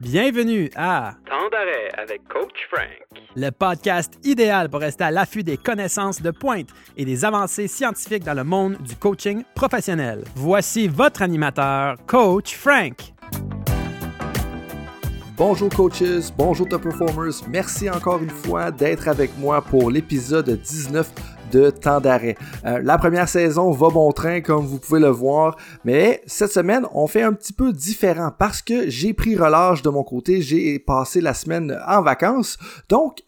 Bienvenue 0.00 0.70
à 0.76 1.14
Temps 1.26 1.48
d'arrêt 1.50 1.88
avec 1.96 2.22
Coach 2.28 2.68
Frank. 2.70 2.88
le 3.34 3.50
podcast 3.50 4.18
idéal 4.24 4.68
pour 4.68 4.80
rester 4.80 5.04
à 5.04 5.10
l'affût 5.10 5.42
des 5.42 5.56
connaissances 5.56 6.20
de 6.20 6.30
pointe 6.30 6.68
et 6.96 7.04
des 7.04 7.24
avancées 7.24 7.66
scientifiques 7.68 8.24
dans 8.24 8.34
le 8.34 8.44
monde 8.44 8.76
du 8.80 8.94
coaching 8.96 9.42
professionnel. 9.54 10.24
Voici 10.34 10.86
votre 10.86 11.22
animateur, 11.22 11.96
Coach 12.06 12.54
Frank. 12.54 13.14
Bonjour 15.36 15.70
coaches, 15.70 16.30
bonjour 16.36 16.68
top 16.68 16.82
performers. 16.82 17.42
Merci 17.48 17.88
encore 17.88 18.22
une 18.22 18.30
fois 18.30 18.70
d'être 18.70 19.08
avec 19.08 19.30
moi 19.38 19.62
pour 19.62 19.90
l'épisode 19.90 20.60
19 20.60 21.10
de 21.52 21.70
temps 21.70 22.00
d'arrêt. 22.00 22.36
Euh, 22.64 22.80
la 22.82 22.98
première 22.98 23.28
saison 23.28 23.70
va 23.70 23.90
bon 23.90 24.10
train 24.12 24.40
comme 24.40 24.64
vous 24.64 24.78
pouvez 24.78 25.00
le 25.00 25.08
voir, 25.08 25.56
mais 25.84 26.22
cette 26.26 26.50
semaine 26.50 26.86
on 26.94 27.06
fait 27.06 27.22
un 27.22 27.32
petit 27.32 27.52
peu 27.52 27.72
différent 27.72 28.32
parce 28.36 28.62
que 28.62 28.88
j'ai 28.88 29.12
pris 29.12 29.36
relâche 29.36 29.82
de 29.82 29.90
mon 29.90 30.02
côté, 30.02 30.40
j'ai 30.40 30.78
passé 30.78 31.20
la 31.20 31.34
semaine 31.34 31.78
en 31.86 32.02
vacances, 32.02 32.58
donc 32.88 33.22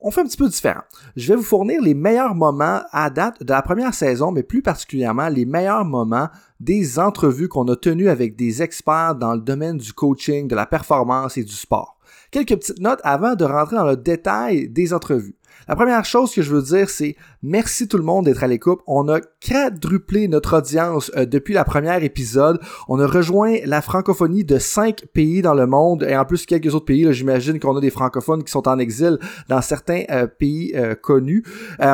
on 0.00 0.10
fait 0.10 0.20
un 0.20 0.24
petit 0.24 0.36
peu 0.36 0.48
différent. 0.48 0.82
Je 1.16 1.28
vais 1.28 1.36
vous 1.36 1.42
fournir 1.42 1.80
les 1.82 1.94
meilleurs 1.94 2.34
moments 2.34 2.82
à 2.92 3.10
date 3.10 3.42
de 3.42 3.50
la 3.50 3.62
première 3.62 3.94
saison, 3.94 4.30
mais 4.30 4.42
plus 4.42 4.62
particulièrement 4.62 5.28
les 5.28 5.46
meilleurs 5.46 5.84
moments 5.84 6.28
des 6.60 6.98
entrevues 6.98 7.48
qu'on 7.48 7.66
a 7.68 7.76
tenues 7.76 8.08
avec 8.08 8.36
des 8.36 8.62
experts 8.62 9.16
dans 9.16 9.34
le 9.34 9.40
domaine 9.40 9.78
du 9.78 9.92
coaching, 9.92 10.46
de 10.46 10.54
la 10.54 10.66
performance 10.66 11.36
et 11.36 11.44
du 11.44 11.54
sport. 11.54 11.98
Quelques 12.30 12.56
petites 12.56 12.80
notes 12.80 13.00
avant 13.02 13.34
de 13.34 13.44
rentrer 13.44 13.76
dans 13.76 13.86
le 13.86 13.96
détail 13.96 14.68
des 14.68 14.92
entrevues. 14.92 15.36
La 15.66 15.76
première 15.76 16.04
chose 16.04 16.34
que 16.34 16.42
je 16.42 16.50
veux 16.50 16.62
dire, 16.62 16.90
c'est 16.90 17.16
merci 17.42 17.88
tout 17.88 17.96
le 17.96 18.02
monde 18.02 18.26
d'être 18.26 18.44
à 18.44 18.46
l'écoute. 18.46 18.80
On 18.86 19.08
a 19.08 19.20
quadruplé 19.20 20.28
notre 20.28 20.58
audience 20.58 21.10
euh, 21.16 21.24
depuis 21.24 21.54
la 21.54 21.64
première 21.64 22.02
épisode. 22.04 22.60
On 22.88 23.00
a 23.00 23.06
rejoint 23.06 23.56
la 23.64 23.80
francophonie 23.80 24.44
de 24.44 24.58
cinq 24.58 25.06
pays 25.14 25.40
dans 25.40 25.54
le 25.54 25.66
monde 25.66 26.02
et 26.02 26.16
en 26.16 26.26
plus 26.26 26.44
quelques 26.44 26.74
autres 26.74 26.84
pays. 26.84 27.10
J'imagine 27.12 27.58
qu'on 27.58 27.76
a 27.76 27.80
des 27.80 27.90
francophones 27.90 28.44
qui 28.44 28.50
sont 28.50 28.68
en 28.68 28.78
exil 28.78 29.18
dans 29.48 29.62
certains 29.62 30.02
euh, 30.10 30.26
pays 30.26 30.72
euh, 30.74 30.94
connus. 30.94 31.44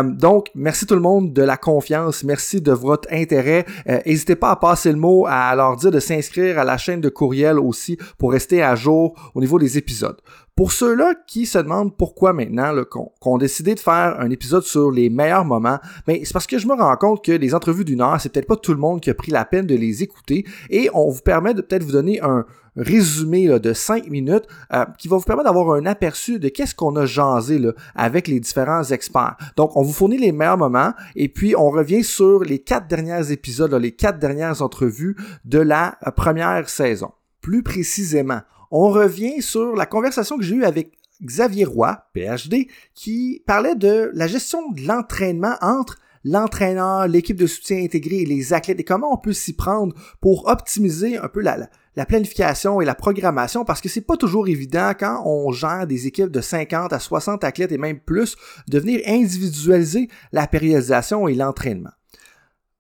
Donc, 0.05 0.49
merci 0.55 0.87
tout 0.87 0.95
le 0.95 1.01
monde 1.01 1.33
de 1.33 1.43
la 1.43 1.57
confiance. 1.57 2.25
Merci 2.25 2.61
de 2.61 2.73
votre 2.73 3.09
intérêt. 3.13 3.65
N'hésitez 4.07 4.37
pas 4.37 4.51
à 4.51 4.57
passer 4.57 4.93
le 4.93 4.99
mot, 4.99 5.27
à 5.29 5.55
leur 5.55 5.77
dire 5.77 5.91
de 5.91 6.01
s'inscrire 6.01 6.59
à 6.59 6.65
la 6.65 6.77
chaîne 6.77 7.01
de 7.01 7.09
courriel 7.09 7.59
aussi 7.59 7.99
pour 8.19 8.33
rester 8.33 8.63
à 8.63 8.75
jour 8.75 9.15
au 9.35 9.41
niveau 9.41 9.59
des 9.59 9.79
épisodes. 9.79 10.17
Pour 10.61 10.73
ceux-là 10.73 11.15
qui 11.27 11.47
se 11.47 11.57
demandent 11.59 11.97
pourquoi 11.97 12.35
maintenant 12.35 12.75
qu'on 13.19 13.39
a 13.39 13.49
de 13.63 13.81
faire 13.81 14.17
un 14.19 14.31
épisode 14.31 14.63
sur 14.63 14.91
les 14.91 15.11
meilleurs 15.11 15.45
moments, 15.45 15.79
ben, 16.07 16.19
c'est 16.23 16.33
parce 16.33 16.47
que 16.47 16.59
je 16.59 16.67
me 16.67 16.75
rends 16.75 16.97
compte 16.97 17.25
que 17.25 17.33
les 17.33 17.55
entrevues 17.55 17.85
d'une 17.85 18.01
heure, 18.01 18.21
c'est 18.21 18.33
peut-être 18.33 18.47
pas 18.47 18.57
tout 18.57 18.73
le 18.73 18.79
monde 18.79 19.01
qui 19.01 19.11
a 19.11 19.15
pris 19.15 19.31
la 19.31 19.45
peine 19.45 19.67
de 19.67 19.75
les 19.75 20.03
écouter 20.03 20.45
et 20.69 20.91
on 20.95 21.09
vous 21.09 21.23
permet 21.23 21.55
de 21.55 21.63
peut-être 21.63 21.85
vous 21.85 21.93
donner 21.93 22.21
un 22.21 22.45
résumé 22.77 23.47
de 23.59 23.73
5 23.73 24.09
minutes 24.09 24.47
euh, 24.73 24.85
qui 24.99 25.09
va 25.09 25.17
vous 25.17 25.25
permettre 25.25 25.49
d'avoir 25.49 25.75
un 25.75 25.87
aperçu 25.87 26.39
de 26.39 26.49
qu'est-ce 26.49 26.75
qu'on 26.75 26.97
a 26.97 27.07
jasé 27.07 27.61
avec 27.95 28.29
les 28.29 28.41
différents 28.41 28.85
experts. 28.85 29.37
Donc, 29.57 29.77
on 29.77 29.83
vous 29.83 29.93
fournit 29.93 30.19
les 30.19 30.33
meilleurs 30.33 30.59
moments 30.59 30.93
et 31.17 31.29
puis 31.29 31.55
on 31.57 31.71
revient 31.71 32.05
sur 32.05 32.45
les 32.45 32.61
quatre 32.61 32.87
derniers 32.87 33.33
épisodes, 33.33 33.73
les 33.75 33.93
quatre 33.93 34.19
dernières 34.19 34.63
entrevues 34.63 35.17
de 35.45 35.59
la 35.59 35.97
euh, 36.07 36.11
première 36.11 36.69
saison. 36.69 37.13
Plus 37.41 37.63
précisément, 37.63 38.41
on 38.71 38.91
revient 38.91 39.43
sur 39.43 39.75
la 39.75 39.87
conversation 39.87 40.39
que 40.39 40.45
j'ai 40.45 40.57
eue 40.57 40.65
avec 40.65 40.93
Xavier 41.25 41.65
Roy, 41.65 42.05
PhD, 42.15 42.69
qui 42.95 43.43
parlait 43.47 43.75
de 43.75 44.11
la 44.15 44.27
gestion 44.27 44.71
de 44.73 44.87
l'entraînement 44.87 45.57
entre 45.61 45.99
l'entraîneur, 46.25 47.09
l'équipe 47.09 47.37
de 47.37 47.47
soutien 47.47 47.83
intégré 47.83 48.17
et 48.17 48.27
les 48.27 48.53
athlètes 48.53 48.81
et 48.81 48.85
comment 48.85 49.13
on 49.13 49.17
peut 49.17 49.33
s'y 49.33 49.55
prendre 49.55 49.95
pour 50.21 50.49
optimiser 50.49 51.17
un 51.17 51.29
peu 51.29 51.41
la, 51.41 51.57
la, 51.57 51.71
la 51.97 52.07
planification 52.07 52.81
et 52.81 52.85
la 52.85 52.95
programmation 52.95 53.65
parce 53.65 53.81
que 53.81 53.89
c'est 53.89 54.01
pas 54.01 54.17
toujours 54.17 54.49
évident 54.49 54.93
quand 54.99 55.23
on 55.25 55.51
gère 55.51 55.87
des 55.87 56.07
équipes 56.07 56.31
de 56.31 56.41
50 56.41 56.93
à 56.93 56.99
60 56.99 57.43
athlètes 57.45 57.73
et 57.73 57.79
même 57.79 58.01
plus 58.01 58.37
de 58.69 58.79
venir 58.79 59.01
individualiser 59.07 60.09
la 60.33 60.47
périodisation 60.47 61.27
et 61.27 61.35
l'entraînement. 61.35 61.91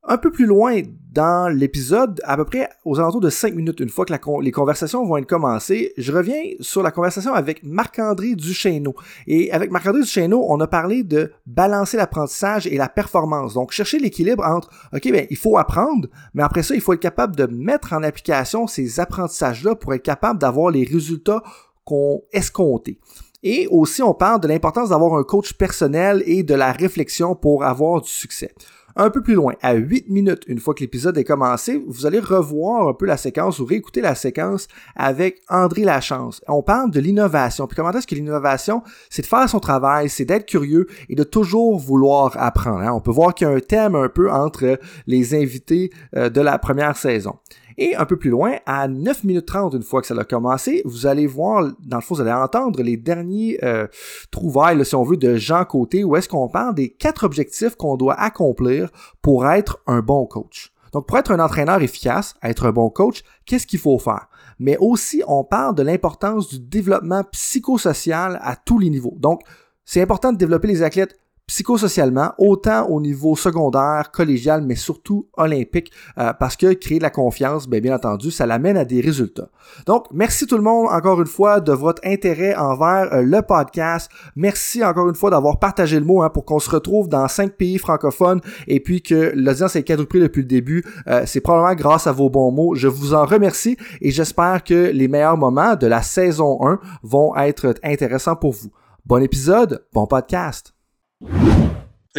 Un 0.02 0.16
peu 0.16 0.30
plus 0.30 0.46
loin 0.46 0.80
dans 1.12 1.52
l'épisode, 1.54 2.22
à 2.24 2.36
peu 2.36 2.46
près 2.46 2.70
aux 2.86 2.98
alentours 2.98 3.20
de 3.20 3.28
5 3.28 3.54
minutes, 3.54 3.80
une 3.80 3.90
fois 3.90 4.06
que 4.06 4.14
les 4.42 4.50
conversations 4.50 5.04
vont 5.04 5.18
être 5.18 5.26
commencées, 5.26 5.92
je 5.98 6.10
reviens 6.10 6.42
sur 6.60 6.82
la 6.82 6.90
conversation 6.90 7.34
avec 7.34 7.62
Marc-André 7.64 8.34
Duchesneau. 8.34 8.94
Et 9.26 9.52
avec 9.52 9.70
Marc-André 9.70 10.00
Duchesneau, 10.00 10.42
on 10.48 10.58
a 10.60 10.66
parlé 10.66 11.02
de 11.02 11.32
balancer 11.46 11.98
l'apprentissage 11.98 12.66
et 12.66 12.78
la 12.78 12.88
performance. 12.88 13.54
Donc, 13.54 13.72
chercher 13.72 13.98
l'équilibre 13.98 14.42
entre, 14.42 14.70
OK, 14.94 15.10
ben, 15.12 15.26
il 15.28 15.36
faut 15.36 15.58
apprendre, 15.58 16.08
mais 16.32 16.42
après 16.42 16.62
ça, 16.62 16.74
il 16.74 16.80
faut 16.80 16.94
être 16.94 17.00
capable 17.00 17.36
de 17.36 17.44
mettre 17.46 17.92
en 17.92 18.02
application 18.02 18.66
ces 18.66 19.00
apprentissages-là 19.00 19.74
pour 19.74 19.92
être 19.92 20.02
capable 20.02 20.38
d'avoir 20.38 20.70
les 20.70 20.84
résultats 20.84 21.42
qu'on 21.84 22.22
escomptait. 22.32 22.98
Et 23.42 23.66
aussi, 23.70 24.02
on 24.02 24.14
parle 24.14 24.40
de 24.40 24.48
l'importance 24.48 24.90
d'avoir 24.90 25.14
un 25.14 25.24
coach 25.24 25.54
personnel 25.54 26.22
et 26.26 26.42
de 26.42 26.54
la 26.54 26.72
réflexion 26.72 27.34
pour 27.34 27.64
avoir 27.64 28.00
du 28.00 28.08
succès. 28.08 28.54
Un 29.02 29.08
peu 29.08 29.22
plus 29.22 29.32
loin, 29.32 29.54
à 29.62 29.72
8 29.72 30.10
minutes, 30.10 30.42
une 30.46 30.58
fois 30.58 30.74
que 30.74 30.80
l'épisode 30.80 31.16
est 31.16 31.24
commencé, 31.24 31.82
vous 31.88 32.04
allez 32.04 32.20
revoir 32.20 32.86
un 32.86 32.92
peu 32.92 33.06
la 33.06 33.16
séquence 33.16 33.58
ou 33.58 33.64
réécouter 33.64 34.02
la 34.02 34.14
séquence 34.14 34.68
avec 34.94 35.40
André 35.48 35.84
Lachance. 35.84 36.42
On 36.46 36.62
parle 36.62 36.90
de 36.90 37.00
l'innovation. 37.00 37.66
Puis 37.66 37.76
comment 37.76 37.92
est-ce 37.92 38.06
que 38.06 38.14
l'innovation, 38.14 38.82
c'est 39.08 39.22
de 39.22 39.26
faire 39.26 39.48
son 39.48 39.58
travail, 39.58 40.10
c'est 40.10 40.26
d'être 40.26 40.44
curieux 40.44 40.86
et 41.08 41.14
de 41.14 41.22
toujours 41.22 41.78
vouloir 41.78 42.34
apprendre. 42.36 42.80
hein? 42.80 42.92
On 42.92 43.00
peut 43.00 43.10
voir 43.10 43.32
qu'il 43.34 43.48
y 43.48 43.50
a 43.50 43.54
un 43.54 43.60
thème 43.60 43.94
un 43.94 44.10
peu 44.10 44.30
entre 44.30 44.78
les 45.06 45.34
invités 45.34 45.90
euh, 46.14 46.28
de 46.28 46.42
la 46.42 46.58
première 46.58 46.94
saison. 46.94 47.36
Et 47.78 47.94
un 47.96 48.04
peu 48.04 48.16
plus 48.16 48.30
loin, 48.30 48.56
à 48.66 48.88
9 48.88 49.24
minutes 49.24 49.46
30, 49.46 49.74
une 49.74 49.82
fois 49.82 50.00
que 50.00 50.06
ça 50.06 50.14
a 50.18 50.24
commencé, 50.24 50.82
vous 50.84 51.06
allez 51.06 51.26
voir, 51.26 51.70
dans 51.84 51.96
le 51.96 52.02
fond, 52.02 52.14
vous 52.14 52.20
allez 52.20 52.32
entendre 52.32 52.82
les 52.82 52.96
derniers 52.96 53.58
euh, 53.62 53.86
trouvailles, 54.30 54.78
là, 54.78 54.84
si 54.84 54.94
on 54.94 55.02
veut, 55.02 55.16
de 55.16 55.36
Jean 55.36 55.64
Côté, 55.64 56.04
où 56.04 56.16
est-ce 56.16 56.28
qu'on 56.28 56.48
parle 56.48 56.74
des 56.74 56.90
quatre 56.90 57.24
objectifs 57.24 57.76
qu'on 57.76 57.96
doit 57.96 58.14
accomplir 58.14 58.90
pour 59.22 59.46
être 59.48 59.80
un 59.86 60.00
bon 60.00 60.26
coach. 60.26 60.72
Donc, 60.92 61.06
pour 61.06 61.18
être 61.18 61.30
un 61.30 61.38
entraîneur 61.38 61.80
efficace, 61.82 62.34
être 62.42 62.66
un 62.66 62.72
bon 62.72 62.90
coach, 62.90 63.22
qu'est-ce 63.46 63.66
qu'il 63.66 63.78
faut 63.78 63.98
faire? 63.98 64.28
Mais 64.58 64.76
aussi, 64.78 65.22
on 65.26 65.44
parle 65.44 65.74
de 65.74 65.82
l'importance 65.82 66.48
du 66.48 66.58
développement 66.58 67.22
psychosocial 67.32 68.38
à 68.42 68.56
tous 68.56 68.78
les 68.78 68.90
niveaux. 68.90 69.14
Donc, 69.18 69.42
c'est 69.84 70.02
important 70.02 70.32
de 70.32 70.38
développer 70.38 70.68
les 70.68 70.82
athlètes 70.82 71.18
psychosocialement, 71.50 72.30
autant 72.38 72.86
au 72.86 73.00
niveau 73.00 73.34
secondaire, 73.34 74.12
collégial, 74.12 74.62
mais 74.62 74.76
surtout 74.76 75.26
olympique, 75.36 75.90
euh, 76.16 76.32
parce 76.32 76.54
que 76.54 76.72
créer 76.74 76.98
de 76.98 77.02
la 77.02 77.10
confiance, 77.10 77.66
ben, 77.66 77.80
bien 77.80 77.96
entendu, 77.96 78.30
ça 78.30 78.46
l'amène 78.46 78.76
à 78.76 78.84
des 78.84 79.00
résultats. 79.00 79.48
Donc, 79.84 80.06
merci 80.12 80.46
tout 80.46 80.56
le 80.56 80.62
monde 80.62 80.86
encore 80.88 81.20
une 81.20 81.26
fois 81.26 81.58
de 81.58 81.72
votre 81.72 82.00
intérêt 82.04 82.54
envers 82.54 83.12
euh, 83.12 83.22
le 83.22 83.42
podcast. 83.42 84.08
Merci 84.36 84.84
encore 84.84 85.08
une 85.08 85.16
fois 85.16 85.30
d'avoir 85.30 85.58
partagé 85.58 85.98
le 85.98 86.06
mot 86.06 86.22
hein, 86.22 86.30
pour 86.30 86.44
qu'on 86.44 86.60
se 86.60 86.70
retrouve 86.70 87.08
dans 87.08 87.26
cinq 87.26 87.56
pays 87.56 87.78
francophones 87.78 88.40
et 88.68 88.78
puis 88.78 89.02
que 89.02 89.32
l'audience 89.34 89.74
est 89.74 89.82
quadruplée 89.82 90.20
depuis 90.20 90.42
le 90.42 90.48
début. 90.48 90.84
Euh, 91.08 91.24
C'est 91.26 91.40
probablement 91.40 91.74
grâce 91.74 92.06
à 92.06 92.12
vos 92.12 92.30
bons 92.30 92.52
mots. 92.52 92.76
Je 92.76 92.86
vous 92.86 93.12
en 93.12 93.24
remercie 93.24 93.76
et 94.00 94.12
j'espère 94.12 94.62
que 94.62 94.92
les 94.92 95.08
meilleurs 95.08 95.36
moments 95.36 95.74
de 95.74 95.88
la 95.88 96.02
saison 96.02 96.64
1 96.64 96.78
vont 97.02 97.34
être 97.34 97.74
intéressants 97.82 98.36
pour 98.36 98.52
vous. 98.52 98.70
Bon 99.04 99.20
épisode, 99.20 99.84
bon 99.92 100.06
podcast. 100.06 100.74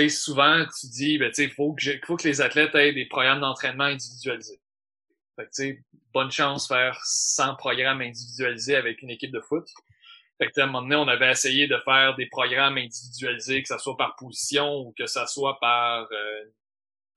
Souvent, 0.09 0.65
tu 0.79 0.87
dis, 0.87 1.17
ben, 1.17 1.31
faut 1.55 1.73
que, 1.73 2.27
les 2.27 2.41
athlètes 2.41 2.75
aient 2.75 2.93
des 2.93 3.05
programmes 3.05 3.41
d'entraînement 3.41 3.85
individualisés. 3.85 4.61
Bonne 6.13 6.31
chance 6.31 6.67
faire 6.67 6.99
100 7.03 7.55
programmes 7.55 8.01
individualisés 8.01 8.75
avec 8.75 9.01
une 9.01 9.09
équipe 9.09 9.31
de 9.31 9.41
foot. 9.41 9.67
Fait 10.37 10.49
que, 10.49 10.59
à 10.59 10.63
un 10.63 10.67
moment 10.67 10.81
donné, 10.81 10.95
on 10.95 11.07
avait 11.07 11.31
essayé 11.31 11.67
de 11.67 11.77
faire 11.79 12.15
des 12.15 12.27
programmes 12.27 12.77
individualisés, 12.77 13.61
que 13.61 13.67
ça 13.67 13.77
soit 13.77 13.97
par 13.97 14.15
position 14.15 14.79
ou 14.79 14.93
que 14.97 15.05
ça 15.05 15.27
soit 15.27 15.59
par, 15.59 16.07
euh, 16.11 16.43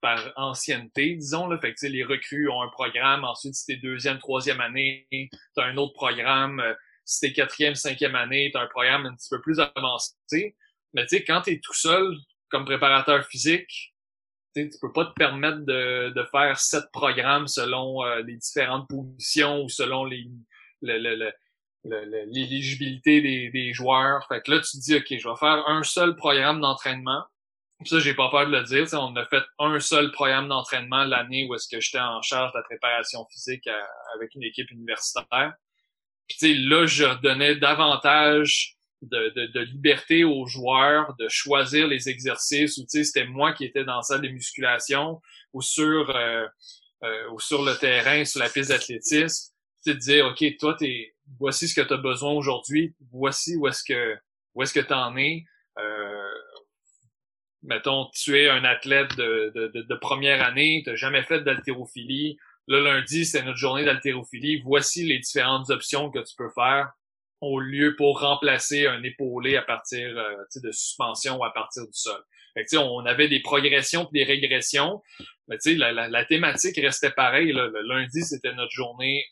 par 0.01 0.31
ancienneté, 0.35 1.15
disons, 1.15 1.47
là. 1.47 1.57
Fait 1.59 1.73
que, 1.73 1.85
les 1.87 2.03
recrues 2.03 2.49
ont 2.49 2.61
un 2.61 2.69
programme. 2.69 3.23
Ensuite, 3.23 3.55
si 3.55 3.65
t'es 3.65 3.77
deuxième, 3.77 4.19
troisième 4.19 4.61
année, 4.61 5.07
t'as 5.55 5.65
un 5.65 5.77
autre 5.77 5.93
programme. 5.93 6.59
Euh, 6.59 6.73
Si 7.07 7.19
t'es 7.21 7.33
quatrième, 7.33 7.75
cinquième 7.75 8.15
année, 8.15 8.49
t'as 8.51 8.61
un 8.63 8.67
programme 8.67 9.05
un 9.05 9.15
petit 9.15 9.29
peu 9.29 9.39
plus 9.39 9.59
avancé. 9.59 10.55
Mais 10.95 11.03
tu 11.05 11.17
sais, 11.17 11.23
quand 11.23 11.41
t'es 11.41 11.59
tout 11.63 11.73
seul 11.73 12.15
comme 12.49 12.65
préparateur 12.65 13.25
physique, 13.25 13.93
tu 14.55 14.69
peux 14.81 14.93
pas 14.93 15.05
te 15.05 15.13
permettre 15.13 15.59
de, 15.65 16.11
de 16.15 16.23
faire 16.31 16.57
sept 16.57 16.85
programmes 16.93 17.47
selon 17.47 18.03
euh, 18.05 18.21
les 18.21 18.37
différentes 18.37 18.87
positions 18.87 19.63
ou 19.63 19.69
selon 19.69 20.05
les 20.05 20.25
le- 20.81 20.97
le- 20.97 21.15
le- 21.15 21.33
le- 21.83 22.05
le- 22.05 22.23
l'éligibilité 22.27 23.21
des, 23.21 23.49
des 23.49 23.73
joueurs. 23.73 24.25
Fait 24.27 24.41
que 24.41 24.51
là, 24.51 24.59
tu 24.59 24.77
te 24.77 24.83
dis, 24.83 24.95
OK, 24.95 25.05
je 25.09 25.27
vais 25.29 25.35
faire 25.35 25.67
un 25.67 25.83
seul 25.83 26.15
programme 26.15 26.61
d'entraînement. 26.61 27.23
Ça, 27.85 27.99
j'ai 27.99 28.13
pas 28.13 28.29
peur 28.29 28.47
de 28.47 28.51
le 28.55 28.63
dire. 28.63 28.87
on 28.93 29.13
a 29.17 29.25
fait 29.25 29.43
un 29.59 29.79
seul 29.81 30.11
programme 30.11 30.47
d'entraînement 30.47 31.03
l'année 31.03 31.45
où 31.49 31.55
est-ce 31.55 31.67
que 31.67 31.81
j'étais 31.81 31.99
en 31.99 32.21
charge 32.21 32.53
de 32.53 32.57
la 32.59 32.63
préparation 32.63 33.25
physique 33.29 33.67
à- 33.67 33.87
avec 34.15 34.33
une 34.35 34.43
équipe 34.43 34.71
universitaire. 34.71 35.53
Puis 36.29 36.57
là, 36.67 36.85
je 36.85 37.05
donnais 37.21 37.55
davantage 37.55 38.74
de, 39.11 39.33
de, 39.35 39.45
de 39.47 39.59
liberté 39.61 40.23
aux 40.23 40.45
joueurs 40.45 41.15
de 41.19 41.27
choisir 41.29 41.87
les 41.87 42.09
exercices 42.09 42.77
ou 42.77 42.85
tu 42.89 43.03
c'était 43.03 43.25
moi 43.25 43.53
qui 43.53 43.65
étais 43.65 43.83
dans 43.83 43.97
la 43.97 44.01
salle 44.01 44.21
de 44.21 44.29
musculation 44.29 45.21
ou 45.53 45.61
sur 45.61 46.09
euh, 46.15 46.45
euh, 47.03 47.29
ou 47.31 47.39
sur 47.39 47.63
le 47.63 47.75
terrain, 47.75 48.25
sur 48.25 48.39
la 48.39 48.49
piste 48.49 48.69
d'athlétisme. 48.69 49.53
te 49.85 49.91
dire, 49.91 50.25
OK, 50.27 50.43
toi, 50.57 50.75
t'es, 50.79 51.13
voici 51.39 51.67
ce 51.67 51.75
que 51.75 51.85
tu 51.85 51.93
as 51.93 51.97
besoin 51.97 52.31
aujourd'hui, 52.31 52.95
voici 53.11 53.55
où 53.57 53.67
est-ce 53.67 53.83
que 53.83 54.15
où 54.55 54.63
est-ce 54.63 54.73
que 54.73 54.79
tu 54.79 54.93
en 54.93 55.15
es. 55.17 55.43
Euh, 55.77 56.33
mettons, 57.61 58.09
tu 58.13 58.39
es 58.39 58.49
un 58.49 58.63
athlète 58.63 59.15
de, 59.17 59.51
de, 59.53 59.81
de, 59.81 59.95
première 59.95 60.41
année, 60.43 60.81
tu 60.83 60.89
n'as 60.89 60.95
jamais 60.95 61.23
fait 61.23 61.41
d'haltérophilie. 61.41 62.37
Le 62.67 62.81
lundi, 62.81 63.25
c'est 63.25 63.43
notre 63.43 63.57
journée 63.57 63.83
d'haltérophilie. 63.83 64.61
Voici 64.61 65.05
les 65.05 65.19
différentes 65.19 65.69
options 65.69 66.09
que 66.09 66.19
tu 66.19 66.35
peux 66.35 66.49
faire 66.49 66.93
au 67.45 67.59
lieu 67.59 67.95
pour 67.95 68.19
remplacer 68.21 68.87
un 68.87 69.03
épaulé 69.03 69.55
à 69.55 69.61
partir 69.61 70.17
euh, 70.17 70.35
de 70.55 70.71
suspension 70.71 71.37
ou 71.37 71.43
à 71.43 71.53
partir 71.53 71.83
du 71.83 71.93
sol. 71.93 72.21
Fait 72.55 72.65
que, 72.65 72.77
on 72.77 73.05
avait 73.05 73.27
des 73.27 73.41
progressions 73.41 74.05
et 74.05 74.19
des 74.19 74.23
régressions, 74.23 75.01
mais 75.47 75.57
la, 75.65 75.91
la, 75.91 76.07
la, 76.07 76.25
thématique 76.25 76.77
restait 76.77 77.11
pareille. 77.11 77.51
Le 77.51 77.81
lundi, 77.81 78.23
c'était 78.23 78.53
notre 78.53 78.71
journée 78.71 79.25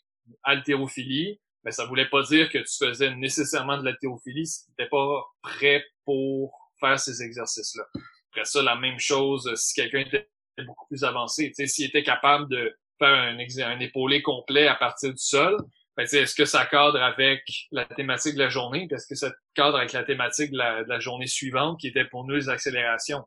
haltérophilie, 0.44 1.40
mais 1.64 1.72
ça 1.72 1.86
voulait 1.86 2.08
pas 2.08 2.22
dire 2.22 2.50
que 2.50 2.58
tu 2.58 2.86
faisais 2.86 3.14
nécessairement 3.16 3.78
de 3.78 3.84
l'haltérophilie 3.84 4.46
si 4.46 4.64
tu 4.64 4.70
n'étais 4.70 4.90
pas 4.90 5.24
prêt 5.42 5.84
pour 6.04 6.70
faire 6.78 7.00
ces 7.00 7.22
exercices-là. 7.22 7.84
Après 8.30 8.44
ça, 8.44 8.62
la 8.62 8.76
même 8.76 9.00
chose 9.00 9.52
si 9.56 9.74
quelqu'un 9.74 10.00
était 10.00 10.28
beaucoup 10.64 10.86
plus 10.86 11.02
avancé. 11.02 11.52
S'il 11.66 11.86
était 11.86 12.04
capable 12.04 12.48
de 12.48 12.76
faire 12.98 13.08
un, 13.08 13.38
un 13.38 13.80
épaulé 13.80 14.22
complet 14.22 14.68
à 14.68 14.74
partir 14.74 15.10
du 15.10 15.18
sol, 15.18 15.56
ben, 15.96 16.02
est-ce 16.04 16.34
que 16.34 16.44
ça 16.44 16.66
cadre 16.66 17.00
avec 17.00 17.44
la 17.70 17.84
thématique 17.84 18.34
de 18.34 18.40
la 18.40 18.48
journée? 18.48 18.88
Est-ce 18.90 19.06
que 19.06 19.14
ça 19.14 19.32
cadre 19.54 19.78
avec 19.78 19.92
la 19.92 20.02
thématique 20.02 20.50
de 20.50 20.58
la, 20.58 20.98
journée 21.00 21.26
suivante 21.26 21.78
qui 21.80 21.88
était 21.88 22.04
pour 22.04 22.24
nous 22.24 22.34
les 22.34 22.48
accélérations? 22.48 23.24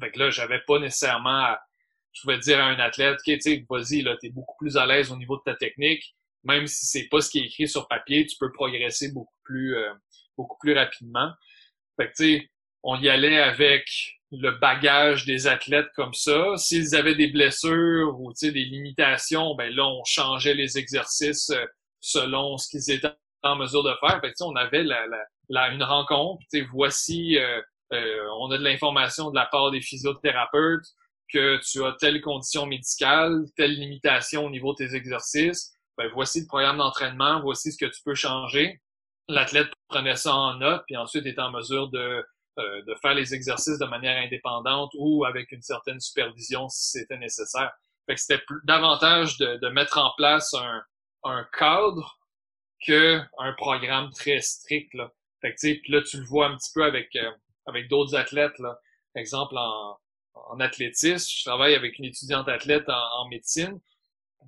Fait 0.00 0.10
que 0.10 0.18
là, 0.18 0.30
j'avais 0.30 0.60
pas 0.66 0.78
nécessairement 0.78 1.44
à, 1.44 1.60
je 2.12 2.22
pouvais 2.22 2.38
dire 2.38 2.58
à 2.58 2.64
un 2.64 2.78
athlète, 2.78 3.18
OK, 3.26 3.38
tu 3.38 3.66
vas-y, 3.68 4.02
là, 4.02 4.16
t'es 4.20 4.30
beaucoup 4.30 4.56
plus 4.58 4.76
à 4.76 4.86
l'aise 4.86 5.12
au 5.12 5.16
niveau 5.16 5.36
de 5.36 5.42
ta 5.44 5.54
technique. 5.54 6.14
Même 6.44 6.66
si 6.66 6.86
c'est 6.86 7.08
pas 7.08 7.20
ce 7.20 7.28
qui 7.28 7.40
est 7.40 7.46
écrit 7.46 7.68
sur 7.68 7.86
papier, 7.86 8.24
tu 8.26 8.36
peux 8.40 8.50
progresser 8.50 9.12
beaucoup 9.12 9.36
plus, 9.44 9.76
euh, 9.76 9.92
beaucoup 10.38 10.56
plus 10.58 10.72
rapidement. 10.72 11.30
Fait 11.98 12.06
que, 12.06 12.12
tu 12.16 12.38
sais, 12.38 12.50
on 12.82 12.98
y 12.98 13.10
allait 13.10 13.38
avec 13.38 13.84
le 14.32 14.52
bagage 14.52 15.26
des 15.26 15.48
athlètes 15.48 15.90
comme 15.94 16.14
ça. 16.14 16.56
S'ils 16.56 16.94
avaient 16.94 17.16
des 17.16 17.28
blessures 17.28 18.18
ou 18.18 18.32
des 18.40 18.50
limitations, 18.52 19.54
ben 19.54 19.74
là, 19.74 19.86
on 19.86 20.02
changeait 20.04 20.54
les 20.54 20.78
exercices 20.78 21.50
euh, 21.50 21.66
selon 22.00 22.56
ce 22.58 22.68
qu'ils 22.68 22.94
étaient 22.94 23.12
en 23.42 23.56
mesure 23.56 23.82
de 23.82 23.94
faire. 24.00 24.20
Fait 24.20 24.32
que, 24.32 24.42
on 24.42 24.56
avait 24.56 24.82
la, 24.82 25.06
la, 25.48 25.68
une 25.68 25.82
rencontre. 25.82 26.42
Voici, 26.72 27.38
euh, 27.38 27.60
euh, 27.92 28.28
on 28.38 28.50
a 28.50 28.58
de 28.58 28.64
l'information 28.64 29.30
de 29.30 29.36
la 29.36 29.46
part 29.46 29.70
des 29.70 29.80
physiothérapeutes 29.80 30.86
que 31.32 31.58
tu 31.58 31.84
as 31.84 31.92
telle 31.92 32.20
condition 32.20 32.66
médicale, 32.66 33.44
telle 33.56 33.72
limitation 33.72 34.46
au 34.46 34.50
niveau 34.50 34.72
de 34.72 34.78
tes 34.78 34.94
exercices. 34.94 35.72
Ben, 35.96 36.10
voici 36.12 36.40
le 36.40 36.46
programme 36.46 36.78
d'entraînement, 36.78 37.40
voici 37.40 37.72
ce 37.72 37.78
que 37.78 37.90
tu 37.90 38.02
peux 38.04 38.14
changer. 38.14 38.80
L'athlète 39.28 39.68
prenait 39.88 40.16
ça 40.16 40.34
en 40.34 40.54
note, 40.54 40.82
puis 40.86 40.96
ensuite 40.96 41.26
est 41.26 41.38
en 41.38 41.52
mesure 41.52 41.88
de 41.88 42.24
euh, 42.58 42.82
de 42.82 42.94
faire 43.00 43.14
les 43.14 43.32
exercices 43.32 43.78
de 43.78 43.86
manière 43.86 44.20
indépendante 44.20 44.90
ou 44.98 45.24
avec 45.24 45.52
une 45.52 45.62
certaine 45.62 46.00
supervision 46.00 46.68
si 46.68 46.98
c'était 46.98 47.16
nécessaire. 47.16 47.70
Fait 48.06 48.16
que 48.16 48.20
c'était 48.20 48.42
davantage 48.64 49.38
de, 49.38 49.56
de, 49.58 49.68
mettre 49.68 49.98
en 49.98 50.12
place 50.16 50.52
un, 50.54 50.82
un 51.24 51.46
cadre 51.58 52.18
que 52.86 53.20
un 53.38 53.52
programme 53.54 54.10
très 54.10 54.40
strict. 54.40 54.92
Là. 54.94 55.12
Fait 55.40 55.54
que, 55.54 55.92
là, 55.92 56.02
tu 56.02 56.18
le 56.18 56.24
vois 56.24 56.46
un 56.46 56.56
petit 56.56 56.70
peu 56.74 56.84
avec, 56.84 57.14
euh, 57.16 57.30
avec 57.66 57.88
d'autres 57.88 58.14
athlètes. 58.14 58.58
Là. 58.58 58.78
exemple, 59.14 59.56
en, 59.56 59.98
en 60.34 60.60
athlétisme, 60.60 61.28
je 61.38 61.44
travaille 61.44 61.74
avec 61.74 61.98
une 61.98 62.06
étudiante 62.06 62.48
athlète 62.48 62.88
en, 62.88 63.28
médecine 63.28 63.80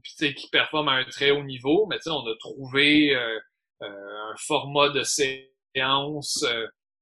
puis, 0.02 0.34
qui 0.34 0.48
performe 0.48 0.88
à 0.88 0.92
un 0.92 1.04
très 1.04 1.30
haut 1.30 1.44
niveau, 1.44 1.86
mais 1.86 1.98
on 2.06 2.26
a 2.26 2.36
trouvé 2.38 3.14
euh, 3.14 3.38
un 3.80 4.34
format 4.36 4.88
de 4.88 5.02
séance 5.02 6.44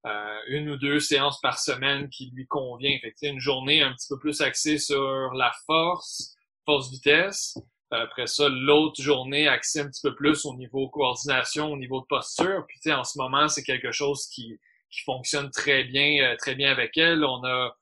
euh, 0.07 0.41
une 0.47 0.71
ou 0.71 0.77
deux 0.79 0.99
séances 0.99 1.41
par 1.41 1.59
semaine 1.59 2.09
qui 2.09 2.31
lui 2.35 2.47
convient. 2.47 2.99
Fait 3.01 3.29
une 3.29 3.39
journée 3.39 3.83
un 3.83 3.93
petit 3.93 4.09
peu 4.09 4.19
plus 4.19 4.41
axée 4.41 4.79
sur 4.79 5.33
la 5.35 5.53
force, 5.67 6.35
force-vitesse. 6.65 7.59
Euh, 7.59 7.63
après 7.91 8.27
ça, 8.27 8.49
l'autre 8.49 9.01
journée 9.03 9.49
axée 9.49 9.81
un 9.81 9.89
petit 9.89 10.03
peu 10.03 10.15
plus 10.15 10.45
au 10.45 10.55
niveau 10.57 10.89
coordination, 10.89 11.73
au 11.73 11.77
niveau 11.77 12.01
de 12.01 12.07
posture. 12.07 12.65
Puis 12.69 12.93
en 12.93 13.05
ce 13.05 13.19
moment, 13.19 13.49
c'est 13.49 13.65
quelque 13.65 13.93
chose 13.93 14.27
qui, 14.29 14.59
qui 14.91 15.01
fonctionne 15.03 15.51
très 15.51 15.85
bien, 15.85 16.23
euh, 16.25 16.37
très 16.37 16.55
bien 16.55 16.71
avec 16.71 16.97
elle. 16.97 17.25
On 17.25 17.45
a 17.45 17.77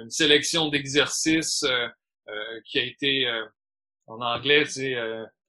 une 0.00 0.10
sélection 0.10 0.68
d'exercices 0.70 1.62
qui 2.64 2.78
a 2.78 2.82
été 2.82 3.30
en 4.06 4.22
anglais, 4.22 4.64
c'est 4.64 4.96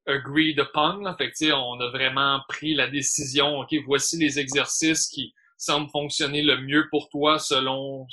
agreed 0.05 0.59
upon. 0.59 1.01
Fait 1.17 1.31
que, 1.31 1.53
on 1.53 1.79
a 1.79 1.89
vraiment 1.91 2.41
pris 2.49 2.75
la 2.75 2.89
décision, 2.89 3.59
OK, 3.59 3.73
voici 3.85 4.17
les 4.17 4.37
exercices 4.37 5.07
qui, 5.07 5.33
semble 5.57 5.89
fonctionner 5.89 6.43
le 6.43 6.61
mieux 6.61 6.87
pour 6.89 7.09
toi 7.09 7.39
selon 7.39 8.07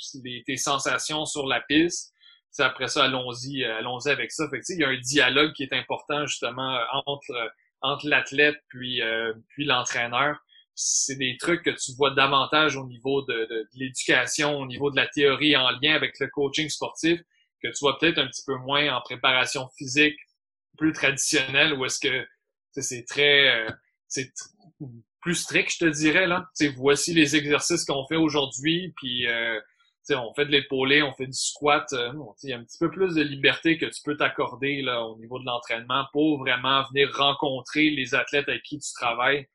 tes 0.45 0.57
sensations 0.57 1.25
sur 1.25 1.45
la 1.47 1.61
piste. 1.61 2.13
Après 2.63 2.87
ça, 2.87 3.05
allons-y, 3.05 3.63
euh, 3.63 3.77
allons-y 3.77 4.09
avec 4.09 4.31
ça. 4.31 4.47
Fait 4.49 4.61
il 4.69 4.79
y 4.79 4.83
a 4.83 4.89
un 4.89 4.99
dialogue 4.99 5.53
qui 5.53 5.63
est 5.63 5.73
important 5.73 6.25
justement 6.25 6.75
euh, 6.75 6.83
entre 7.05 7.31
euh, 7.31 7.47
entre 7.81 8.07
l'athlète 8.07 8.57
puis 8.69 9.01
puis 9.49 9.65
l'entraîneur. 9.65 10.37
C'est 10.73 11.15
des 11.15 11.37
trucs 11.37 11.63
que 11.63 11.69
tu 11.69 11.93
vois 11.95 12.11
davantage 12.11 12.75
au 12.75 12.85
niveau 12.85 13.21
de, 13.21 13.47
de, 13.49 13.67
l'éducation, 13.75 14.57
au 14.57 14.65
niveau 14.65 14.91
de 14.91 14.97
la 14.97 15.07
théorie 15.07 15.55
en 15.55 15.69
lien 15.81 15.93
avec 15.95 16.19
le 16.19 16.27
coaching 16.27 16.67
sportif, 16.67 17.21
que 17.61 17.67
tu 17.67 17.77
vois 17.81 17.97
peut-être 17.99 18.17
un 18.17 18.27
petit 18.27 18.43
peu 18.45 18.55
moins 18.55 18.93
en 18.93 19.01
préparation 19.01 19.69
physique 19.77 20.17
plus 20.77 20.91
traditionnelle, 20.91 21.73
où 21.73 21.85
est-ce 21.85 21.99
que 21.99 22.27
c'est 22.73 23.05
très 23.05 23.67
c'est 24.07 24.31
plus 25.25 25.35
strict, 25.35 25.73
je 25.73 25.85
te 25.85 25.89
dirais. 25.89 26.27
Là. 26.27 26.47
voici 26.77 27.11
les 27.11 27.35
exercices 27.35 27.83
qu'on 27.83 28.05
fait 28.07 28.15
aujourd'hui, 28.15 28.93
puis 28.95 29.25
euh, 29.25 29.59
on 30.11 30.33
fait 30.33 30.45
de 30.45 30.51
l'épaulé, 30.51 31.01
on 31.01 31.13
fait 31.13 31.27
du 31.27 31.33
squat. 31.33 31.91
Euh, 31.93 32.13
il 32.43 32.49
y 32.49 32.53
a 32.53 32.57
un 32.57 32.63
petit 32.63 32.77
peu 32.77 32.89
plus 32.91 33.15
de 33.15 33.21
liberté 33.21 33.77
que 33.77 33.85
tu 33.85 34.01
peux 34.03 34.15
t'accorder 34.15 34.81
là 34.81 35.03
au 35.03 35.17
niveau 35.17 35.39
de 35.39 35.45
l'entraînement 35.45 36.05
pour 36.11 36.39
vraiment 36.39 36.83
venir 36.89 37.09
rencontrer 37.15 37.89
les 37.89 38.15
athlètes 38.15 38.47
avec 38.49 38.63
qui 38.63 38.79
tu 38.79 38.93
travailles. 38.93 39.47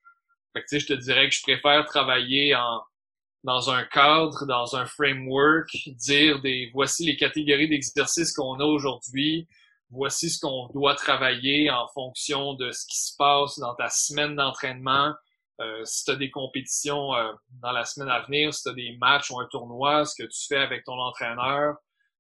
Fait 0.53 0.65
que, 0.69 0.79
je 0.79 0.87
te 0.87 0.93
dirais 0.93 1.29
que 1.29 1.35
je 1.35 1.43
préfère 1.43 1.85
travailler 1.85 2.55
en 2.55 2.83
dans 3.45 3.71
un 3.71 3.85
cadre, 3.85 4.47
dans 4.47 4.77
un 4.77 4.87
framework, 4.87 5.71
dire 5.87 6.41
des 6.41 6.71
voici 6.75 7.07
les 7.07 7.17
catégories 7.17 7.69
d'exercices 7.69 8.33
qu'on 8.33 8.61
a 8.61 8.65
aujourd'hui, 8.65 9.49
voici 9.91 10.31
ce 10.31 10.41
qu'on 10.41 10.69
doit 10.75 10.95
travailler 10.95 11.71
en 11.71 11.89
fonction 11.89 12.55
de 12.55 12.71
ce 12.71 12.87
qui 12.87 12.99
se 12.99 13.17
passe 13.17 13.59
dans 13.59 13.75
ta 13.75 13.89
semaine 13.89 14.37
d'entraînement, 14.37 15.15
euh, 15.61 15.85
si 15.85 16.05
tu 16.05 16.11
as 16.11 16.17
des 16.17 16.31
compétitions 16.31 17.15
euh, 17.15 17.33
dans 17.61 17.73
la 17.73 17.85
semaine 17.85 18.09
à 18.09 18.25
venir, 18.25 18.55
si 18.55 18.63
tu 18.63 18.69
as 18.71 18.73
des 18.73 18.97
matchs 18.99 19.31
ou 19.31 19.39
un 19.39 19.47
tournoi, 19.51 20.07
ce 20.07 20.23
que 20.23 20.27
tu 20.27 20.47
fais 20.49 20.57
avec 20.57 20.85
ton 20.85 20.99
entraîneur, 20.99 21.77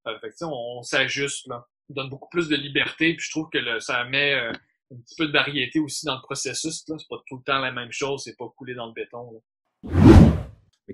euh, 0.06 0.18
on, 0.42 0.78
on 0.78 0.82
s'ajuste. 0.82 1.46
là. 1.46 1.66
Ça 1.88 1.94
donne 1.94 2.10
beaucoup 2.10 2.28
plus 2.28 2.48
de 2.48 2.56
liberté, 2.56 3.14
puis 3.14 3.24
je 3.24 3.30
trouve 3.30 3.48
que 3.50 3.80
ça 3.80 4.04
met 4.04 4.34
un 4.34 4.52
petit 4.96 5.14
peu 5.16 5.26
de 5.26 5.32
variété 5.32 5.80
aussi 5.80 6.06
dans 6.06 6.16
le 6.16 6.22
processus. 6.22 6.84
C'est 6.86 7.08
pas 7.08 7.16
tout 7.26 7.38
le 7.38 7.42
temps 7.42 7.58
la 7.58 7.72
même 7.72 7.90
chose, 7.90 8.22
c'est 8.24 8.36
pas 8.36 8.48
coulé 8.56 8.74
dans 8.74 8.86
le 8.86 8.92
béton. 8.92 9.42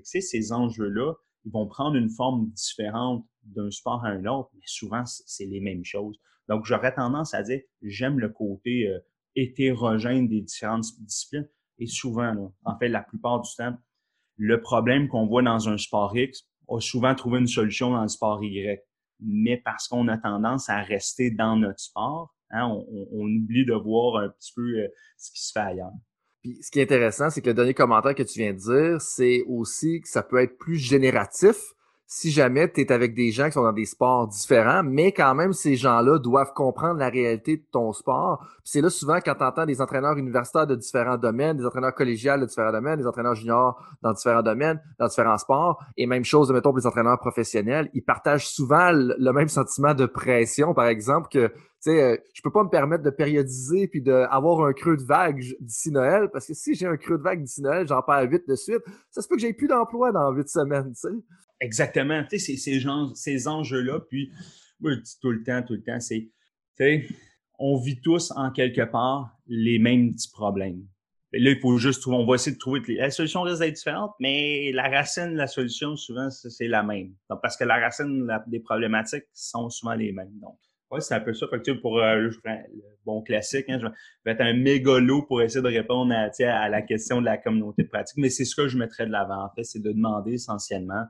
Ces 0.03 0.53
enjeux-là, 0.53 1.13
ils 1.45 1.51
vont 1.51 1.67
prendre 1.67 1.95
une 1.97 2.09
forme 2.09 2.49
différente 2.51 3.25
d'un 3.43 3.69
sport 3.69 4.03
à 4.05 4.09
un 4.09 4.25
autre, 4.25 4.49
mais 4.55 4.63
souvent, 4.65 5.03
c'est 5.05 5.45
les 5.45 5.59
mêmes 5.59 5.85
choses. 5.85 6.17
Donc, 6.47 6.65
j'aurais 6.65 6.93
tendance 6.95 7.33
à 7.33 7.43
dire, 7.43 7.61
j'aime 7.83 8.19
le 8.19 8.29
côté 8.29 8.89
hétérogène 9.35 10.27
des 10.27 10.41
différentes 10.41 10.85
disciplines. 10.99 11.47
Et 11.79 11.87
souvent, 11.87 12.51
en 12.63 12.77
fait, 12.77 12.89
la 12.89 13.01
plupart 13.01 13.41
du 13.41 13.49
temps, 13.55 13.75
le 14.37 14.61
problème 14.61 15.07
qu'on 15.07 15.27
voit 15.27 15.41
dans 15.41 15.69
un 15.69 15.77
sport 15.77 16.15
X 16.15 16.43
a 16.69 16.79
souvent 16.79 17.15
trouvé 17.15 17.39
une 17.39 17.47
solution 17.47 17.91
dans 17.91 18.01
le 18.01 18.07
sport 18.07 18.43
Y. 18.43 18.81
Mais 19.19 19.57
parce 19.57 19.87
qu'on 19.87 20.07
a 20.07 20.17
tendance 20.17 20.69
à 20.69 20.81
rester 20.81 21.31
dans 21.31 21.55
notre 21.55 21.79
sport, 21.79 22.35
hein, 22.51 22.67
on, 22.67 23.25
oublie 23.25 23.65
de 23.65 23.73
voir 23.73 24.21
un 24.23 24.29
petit 24.29 24.53
peu 24.55 24.61
euh, 24.61 24.87
ce 25.17 25.31
qui 25.31 25.41
se 25.43 25.51
fait 25.51 25.59
ailleurs. 25.59 25.93
Puis 26.43 26.59
ce 26.61 26.69
qui 26.69 26.79
est 26.79 26.83
intéressant, 26.83 27.29
c'est 27.29 27.41
que 27.41 27.49
le 27.49 27.55
dernier 27.55 27.73
commentaire 27.73 28.13
que 28.13 28.23
tu 28.23 28.39
viens 28.39 28.53
de 28.53 28.59
dire, 28.59 29.01
c'est 29.01 29.43
aussi 29.47 30.01
que 30.01 30.07
ça 30.07 30.21
peut 30.21 30.37
être 30.37 30.57
plus 30.57 30.77
génératif 30.77 31.55
si 32.09 32.31
jamais 32.31 32.71
tu 32.71 32.79
es 32.79 32.91
avec 32.93 33.13
des 33.13 33.31
gens 33.31 33.47
qui 33.47 33.51
sont 33.51 33.63
dans 33.63 33.73
des 33.73 33.85
sports 33.85 34.29
différents, 34.29 34.81
mais 34.81 35.11
quand 35.11 35.35
même, 35.35 35.51
ces 35.51 35.75
gens-là 35.75 36.19
doivent 36.19 36.53
comprendre 36.53 36.99
la 36.99 37.09
réalité 37.09 37.57
de 37.57 37.65
ton 37.69 37.91
sport. 37.91 38.47
C'est 38.63 38.79
là 38.79 38.89
souvent 38.89 39.19
quand 39.19 39.35
tu 39.35 39.65
des 39.65 39.81
entraîneurs 39.81 40.17
universitaires 40.17 40.65
de 40.65 40.75
différents 40.75 41.17
domaines, 41.17 41.57
des 41.57 41.65
entraîneurs 41.65 41.93
collégiales 41.93 42.39
de 42.39 42.45
différents 42.45 42.71
domaines, 42.71 42.97
des 42.97 43.07
entraîneurs 43.07 43.35
juniors 43.35 43.77
dans 44.01 44.13
différents 44.13 44.41
domaines, 44.41 44.81
dans 44.99 45.07
différents 45.07 45.37
sports, 45.37 45.83
et 45.97 46.07
même 46.07 46.23
chose, 46.23 46.49
mettons, 46.51 46.69
pour 46.69 46.77
les 46.77 46.87
entraîneurs 46.87 47.19
professionnels, 47.19 47.89
ils 47.93 48.03
partagent 48.03 48.47
souvent 48.47 48.91
le 48.93 49.31
même 49.31 49.49
sentiment 49.49 49.93
de 49.93 50.05
pression, 50.05 50.73
par 50.73 50.87
exemple, 50.87 51.27
que 51.29 51.47
tu 51.47 51.91
sais, 51.91 52.01
euh, 52.01 52.17
je 52.33 52.41
peux 52.41 52.51
pas 52.51 52.63
me 52.63 52.69
permettre 52.69 53.03
de 53.03 53.09
périodiser 53.11 53.87
puis 53.87 54.01
d'avoir 54.01 54.65
un 54.65 54.73
creux 54.73 54.97
de 54.97 55.03
vague 55.03 55.43
d'ici 55.59 55.91
Noël, 55.91 56.29
parce 56.31 56.47
que 56.47 56.53
si 56.53 56.73
j'ai 56.73 56.87
un 56.87 56.97
creux 56.97 57.17
de 57.17 57.23
vague 57.23 57.43
d'ici 57.43 57.61
Noël, 57.61 57.85
j'en 57.85 58.01
perds 58.01 58.27
vite 58.27 58.47
de 58.47 58.55
suite. 58.55 58.81
Ça 59.11 59.21
se 59.21 59.27
peut 59.27 59.35
que 59.35 59.41
j'ai 59.41 59.53
plus 59.53 59.67
d'emploi 59.67 60.11
dans 60.11 60.31
huit 60.31 60.49
semaines, 60.49 60.93
tu 60.93 61.01
sais. 61.01 61.15
Exactement. 61.59 62.23
Tu 62.29 62.39
sais, 62.39 62.55
ces, 62.57 62.81
ces 63.15 63.47
enjeux-là, 63.47 63.99
puis 64.09 64.31
moi, 64.79 64.93
je 64.93 64.99
dis 64.99 65.19
tout 65.21 65.31
le 65.31 65.43
temps, 65.43 65.63
tout 65.63 65.73
le 65.73 65.83
temps, 65.83 65.99
c'est, 65.99 66.21
tu 66.21 66.31
sais, 66.77 67.07
on 67.59 67.79
vit 67.79 67.99
tous 68.01 68.31
en 68.35 68.51
quelque 68.51 68.83
part 68.83 69.35
les 69.47 69.79
mêmes 69.79 70.11
petits 70.13 70.29
problèmes. 70.31 70.85
Là, 71.33 71.51
il 71.51 71.59
faut 71.59 71.77
juste 71.77 72.01
trouver, 72.01 72.17
on 72.17 72.25
va 72.25 72.35
essayer 72.35 72.53
de 72.53 72.59
trouver 72.59 72.81
la 72.87 73.11
solution 73.11 73.41
risque 73.41 73.59
d'être 73.59 73.75
différente, 73.75 74.11
mais 74.19 74.71
la 74.71 74.87
racine 74.89 75.33
de 75.33 75.37
la 75.37 75.47
solution, 75.47 75.95
souvent, 75.95 76.29
c'est 76.29 76.67
la 76.67 76.83
même. 76.83 77.13
Donc, 77.29 77.41
parce 77.41 77.57
que 77.57 77.65
la 77.65 77.77
racine 77.79 78.27
des 78.47 78.59
problématiques 78.59 79.25
sont 79.33 79.69
souvent 79.69 79.93
les 79.93 80.13
mêmes. 80.13 80.31
Donc, 80.39 80.57
ouais, 80.89 81.01
c'est 81.01 81.15
un 81.15 81.19
peu 81.19 81.33
ça. 81.33 81.47
Fait 81.49 81.61
que, 81.61 81.71
pour 81.71 81.99
euh, 81.99 82.15
le 82.15 82.31
bon 83.05 83.21
classique, 83.23 83.65
hein, 83.67 83.77
je 83.81 83.87
vais 84.25 84.31
être 84.31 84.41
un 84.41 84.53
mégalo 84.53 85.23
pour 85.23 85.41
essayer 85.41 85.61
de 85.61 85.67
répondre 85.67 86.13
à, 86.13 86.29
à 86.63 86.69
la 86.69 86.81
question 86.81 87.19
de 87.19 87.25
la 87.25 87.37
communauté 87.37 87.83
de 87.83 87.89
pratique. 87.89 88.17
Mais 88.17 88.29
c'est 88.29 88.45
ce 88.45 88.55
que 88.55 88.69
je 88.69 88.77
mettrais 88.77 89.05
de 89.05 89.11
l'avant, 89.11 89.43
en 89.43 89.49
fait, 89.53 89.63
c'est 89.65 89.81
de 89.81 89.91
demander 89.91 90.33
essentiellement 90.33 91.03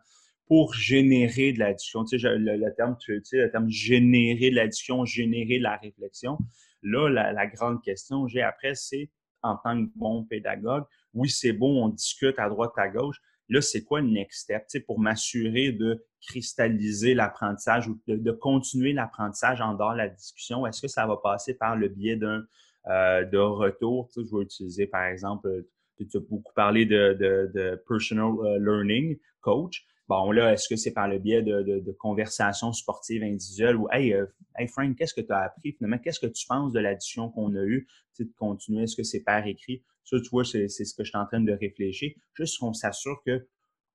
pour 0.48 0.74
générer 0.74 1.52
de 1.52 1.60
la 1.60 1.74
discussion. 1.74 2.06
Tu 2.06 2.20
sais, 2.20 2.38
le, 2.38 2.70
terme, 2.76 2.98
tu 3.00 3.22
sais, 3.24 3.38
le 3.38 3.52
terme 3.52 3.70
générer 3.70 4.50
de 4.50 4.56
la 4.56 4.68
discussion, 4.68 5.06
générer 5.06 5.58
de 5.58 5.64
la 5.64 5.78
réflexion. 5.78 6.38
Là, 6.84 7.10
la, 7.10 7.48
grande 7.48 7.82
question 7.84 8.28
j'ai 8.28 8.42
après, 8.42 8.76
c'est 8.76 9.10
en 9.42 9.58
tant 9.58 9.86
que 9.86 9.90
bon 9.96 10.24
pédagogue, 10.24 10.86
oui, 11.14 11.30
c'est 11.30 11.54
bon, 11.54 11.84
on 11.84 11.90
discute 11.90 12.40
à 12.40 12.50
droite, 12.50 12.72
à 12.78 12.88
gauche. 12.88 13.18
Là, 13.50 13.62
c'est 13.62 13.84
quoi 13.84 14.02
le 14.02 14.08
next 14.08 14.44
step? 14.44 14.64
Tu 14.64 14.80
sais, 14.80 14.80
pour 14.82 15.00
m'assurer 15.00 15.72
de 15.72 16.06
cristalliser 16.22 17.14
l'apprentissage 17.14 17.88
ou 17.88 18.00
de, 18.08 18.32
continuer 18.32 18.94
l'apprentissage 18.94 19.62
en 19.62 19.74
dehors 19.74 19.94
de 19.94 20.00
la 20.00 20.10
discussion? 20.10 20.66
Est-ce 20.68 20.82
que 20.82 20.88
ça 20.88 21.06
va 21.08 21.18
passer 21.18 21.54
par 21.54 21.76
le 21.76 21.88
biais 21.88 22.18
d'un 22.18 22.46
euh, 22.88 23.24
de 23.24 23.38
retour? 23.38 24.10
Tu 24.10 24.22
sais, 24.22 24.30
je 24.30 24.36
vais 24.36 24.44
utiliser, 24.44 24.88
par 24.88 25.06
exemple, 25.06 25.66
tu 25.98 26.18
as 26.18 26.20
beaucoup 26.20 26.54
parlé 26.54 26.86
de, 26.86 27.14
de, 27.14 27.52
de 27.54 27.82
personal 27.88 28.34
euh, 28.44 28.60
learning 28.60 29.18
coach. 29.42 29.86
Bon, 30.08 30.32
là, 30.32 30.54
est-ce 30.54 30.70
que 30.70 30.78
c'est 30.78 30.94
par 30.94 31.10
le 31.10 31.20
biais 31.20 31.42
de, 31.42 31.92
conversations 32.00 32.72
sportives 32.72 33.24
individuelles 33.24 33.76
ou 33.76 33.88
Hey, 33.92 34.14
euh, 34.14 34.26
hey 34.58 34.68
Frank, 34.68 34.96
qu'est-ce 34.96 35.14
que 35.14 35.22
tu 35.22 35.34
as 35.34 35.40
appris 35.40 35.74
finalement? 35.74 35.98
Qu'est-ce 35.98 36.20
que 36.20 36.28
tu 36.28 36.46
penses 36.48 36.72
de 36.72 36.80
l'addition 36.80 37.30
qu'on 37.30 37.54
a 37.56 37.64
eue? 37.64 37.88
Tu 38.16 38.24
sais, 38.24 38.26
de 38.26 38.34
continuer, 38.38 38.84
est-ce 38.84 38.96
que 38.96 39.04
c'est 39.04 39.24
par 39.24 39.46
écrit? 39.46 39.84
Ça, 40.06 40.18
tu 40.22 40.30
vois, 40.30 40.46
c'est 40.46 40.70
ce 40.70 40.96
que 40.96 41.04
je 41.04 41.10
suis 41.10 41.18
en 41.18 41.26
train 41.26 41.42
de 41.42 41.52
réfléchir. 41.52 42.14
Juste 42.34 42.60
qu'on 42.60 42.74
s'assure 42.74 43.22
que 43.26 43.48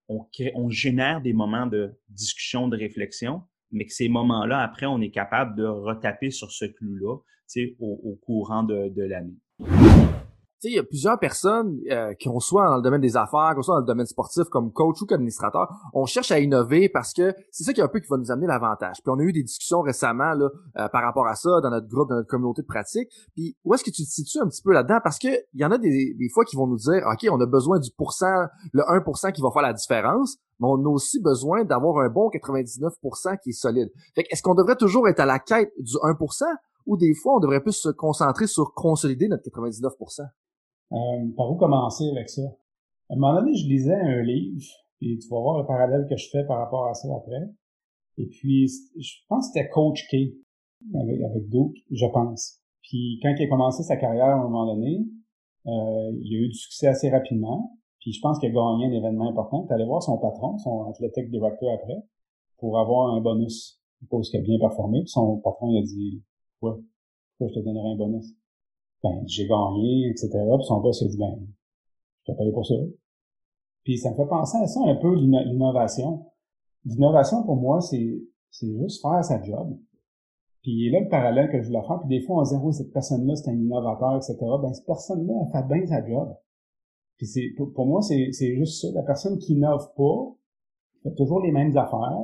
on, 0.07 0.69
génère 0.69 1.21
des 1.21 1.33
moments 1.33 1.65
de 1.65 1.93
discussion, 2.09 2.67
de 2.67 2.77
réflexion, 2.77 3.41
mais 3.71 3.85
que 3.85 3.93
ces 3.93 4.09
moments-là, 4.09 4.61
après, 4.61 4.85
on 4.85 5.01
est 5.01 5.09
capable 5.09 5.55
de 5.55 5.65
retaper 5.65 6.29
sur 6.29 6.51
ce 6.51 6.65
clou-là, 6.65 7.17
tu 7.49 7.75
au, 7.79 8.19
courant 8.21 8.63
de 8.63 9.01
l'année 9.01 9.37
il 10.69 10.75
y 10.75 10.79
a 10.79 10.83
plusieurs 10.83 11.19
personnes 11.19 11.79
euh, 11.91 12.13
qui, 12.13 12.29
ont 12.29 12.39
soit 12.39 12.67
dans 12.67 12.77
le 12.77 12.81
domaine 12.81 13.01
des 13.01 13.17
affaires, 13.17 13.53
qu'on 13.55 13.61
soit 13.61 13.75
dans 13.75 13.81
le 13.81 13.85
domaine 13.85 14.05
sportif 14.05 14.45
comme 14.49 14.71
coach 14.71 15.01
ou 15.01 15.05
comme 15.05 15.15
administrateur, 15.15 15.69
on 15.93 16.05
cherche 16.05 16.31
à 16.31 16.39
innover 16.39 16.89
parce 16.89 17.13
que 17.13 17.33
c'est 17.51 17.63
ça 17.63 17.73
qui 17.73 17.81
est 17.81 17.83
un 17.83 17.87
peu 17.87 17.99
qui 17.99 18.07
va 18.07 18.17
nous 18.17 18.31
amener 18.31 18.47
l'avantage. 18.47 18.97
Puis 19.03 19.11
on 19.11 19.19
a 19.19 19.23
eu 19.23 19.33
des 19.33 19.43
discussions 19.43 19.81
récemment 19.81 20.33
là, 20.33 20.49
euh, 20.77 20.87
par 20.89 21.03
rapport 21.03 21.27
à 21.27 21.35
ça 21.35 21.49
dans 21.61 21.69
notre 21.69 21.87
groupe, 21.87 22.09
dans 22.09 22.15
notre 22.15 22.29
communauté 22.29 22.61
de 22.61 22.67
pratique. 22.67 23.09
Puis 23.35 23.55
où 23.63 23.73
est-ce 23.73 23.83
que 23.83 23.91
tu 23.91 24.03
te 24.03 24.09
situes 24.09 24.39
un 24.39 24.47
petit 24.47 24.61
peu 24.61 24.73
là-dedans? 24.73 24.99
Parce 25.03 25.19
que 25.19 25.27
il 25.27 25.61
y 25.61 25.65
en 25.65 25.71
a 25.71 25.77
des, 25.77 26.13
des 26.13 26.29
fois 26.29 26.45
qui 26.45 26.55
vont 26.55 26.67
nous 26.67 26.77
dire, 26.77 27.03
OK, 27.11 27.27
on 27.31 27.39
a 27.41 27.45
besoin 27.45 27.79
du 27.79 27.91
pourcent, 27.91 28.45
le 28.71 28.83
1% 28.83 29.31
qui 29.31 29.41
va 29.41 29.51
faire 29.51 29.61
la 29.61 29.73
différence, 29.73 30.37
mais 30.59 30.67
on 30.69 30.85
a 30.85 30.89
aussi 30.89 31.19
besoin 31.19 31.63
d'avoir 31.63 31.97
un 31.99 32.09
bon 32.09 32.29
99% 32.29 33.39
qui 33.41 33.49
est 33.49 33.53
solide. 33.53 33.89
Fait 34.15 34.25
est-ce 34.29 34.41
qu'on 34.41 34.55
devrait 34.55 34.75
toujours 34.75 35.07
être 35.07 35.19
à 35.19 35.25
la 35.25 35.39
quête 35.39 35.71
du 35.79 35.93
1% 35.93 36.43
ou 36.85 36.97
des 36.97 37.13
fois 37.13 37.35
on 37.35 37.39
devrait 37.39 37.61
plus 37.61 37.73
se 37.73 37.89
concentrer 37.89 38.47
sur 38.47 38.73
consolider 38.73 39.27
notre 39.27 39.43
99%? 39.43 40.23
Euh, 40.93 41.27
par 41.35 41.51
où 41.51 41.55
commencer 41.55 42.09
avec 42.09 42.29
ça? 42.29 42.41
À 43.09 43.13
un 43.13 43.17
moment 43.17 43.39
donné, 43.39 43.55
je 43.55 43.67
lisais 43.67 43.93
un 43.93 44.21
livre, 44.21 44.63
et 45.01 45.17
tu 45.17 45.27
vas 45.29 45.39
voir 45.39 45.59
le 45.59 45.65
parallèle 45.65 46.07
que 46.09 46.15
je 46.15 46.29
fais 46.29 46.45
par 46.45 46.59
rapport 46.59 46.87
à 46.87 46.93
ça 46.93 47.07
après. 47.15 47.49
Et 48.17 48.27
puis, 48.27 48.67
je 48.67 49.13
pense 49.27 49.47
que 49.47 49.53
c'était 49.53 49.69
Coach 49.69 50.07
K 50.09 50.15
avec, 50.95 51.21
avec 51.21 51.49
Duke, 51.49 51.77
je 51.91 52.05
pense. 52.05 52.59
Puis 52.81 53.19
quand 53.23 53.33
il 53.37 53.43
a 53.43 53.47
commencé 53.47 53.83
sa 53.83 53.95
carrière 53.95 54.25
à 54.25 54.33
un 54.33 54.43
moment 54.43 54.65
donné, 54.65 55.05
euh, 55.65 56.11
il 56.21 56.35
a 56.35 56.39
eu 56.39 56.47
du 56.49 56.55
succès 56.55 56.87
assez 56.87 57.09
rapidement. 57.09 57.77
Puis 57.99 58.11
je 58.11 58.21
pense 58.21 58.37
qu'il 58.39 58.49
a 58.49 58.51
gagné 58.51 58.87
un 58.87 58.91
événement 58.91 59.29
important. 59.29 59.65
Tu 59.65 59.73
allé 59.73 59.85
voir 59.85 60.03
son 60.03 60.17
patron, 60.17 60.57
son 60.57 60.89
athletic 60.89 61.29
director 61.29 61.73
après, 61.73 62.03
pour 62.57 62.77
avoir 62.77 63.15
un 63.15 63.21
bonus. 63.21 63.79
Parce 64.09 64.29
qu'il 64.29 64.41
a 64.41 64.43
bien 64.43 64.59
performé. 64.59 64.99
Puis 64.99 65.09
son 65.09 65.37
patron 65.37 65.69
il 65.69 65.77
a 65.79 65.81
dit 65.81 66.21
Ouais, 66.61 66.73
pourquoi 67.37 67.53
je 67.55 67.59
te 67.59 67.65
donnerai 67.65 67.91
un 67.93 67.95
bonus? 67.95 68.35
Ben, 69.03 69.21
j'ai 69.25 69.47
gagné, 69.47 70.09
etc. 70.09 70.29
Puis 70.31 70.65
son 70.65 70.79
boss 70.79 71.03
a 71.03 71.07
dit, 71.07 71.17
ben, 71.17 71.35
je 72.21 72.31
t'ai 72.31 72.37
payé 72.37 72.51
pour 72.51 72.65
ça. 72.65 72.75
Puis 73.83 73.97
ça 73.97 74.11
me 74.11 74.15
fait 74.15 74.27
penser 74.27 74.57
à 74.57 74.67
ça 74.67 74.79
un 74.85 74.95
peu, 74.95 75.13
l'innovation. 75.15 76.25
L'innovation, 76.85 77.43
pour 77.43 77.57
moi, 77.57 77.81
c'est, 77.81 78.21
c'est 78.49 78.73
juste 78.79 79.01
faire 79.01 79.23
sa 79.23 79.41
job. 79.41 79.77
Puis 80.61 80.89
là, 80.89 81.01
le 81.01 81.09
parallèle 81.09 81.51
que 81.51 81.61
je 81.61 81.67
voulais 81.67 81.85
faire, 81.85 81.99
puis 81.99 82.17
des 82.17 82.25
fois, 82.25 82.41
on 82.41 82.45
se 82.45 82.55
dit, 82.55 82.61
oui, 82.63 82.73
cette 82.73 82.93
personne-là, 82.93 83.35
c'est 83.35 83.49
un 83.49 83.55
innovateur, 83.55 84.15
etc. 84.15 84.37
Ben, 84.61 84.73
cette 84.73 84.85
personne-là, 84.85 85.33
elle 85.45 85.51
fait 85.51 85.67
bien 85.67 85.85
sa 85.85 86.05
job. 86.05 86.33
Puis 87.17 87.27
c'est, 87.27 87.53
pour, 87.57 87.85
moi, 87.85 88.01
c'est, 88.01 88.31
c'est 88.31 88.55
juste 88.55 88.81
ça. 88.81 88.87
La 88.95 89.03
personne 89.03 89.37
qui 89.37 89.53
innove 89.53 89.91
pas, 89.95 90.35
fait 91.03 91.15
toujours 91.15 91.41
les 91.41 91.51
mêmes 91.51 91.75
affaires, 91.77 92.17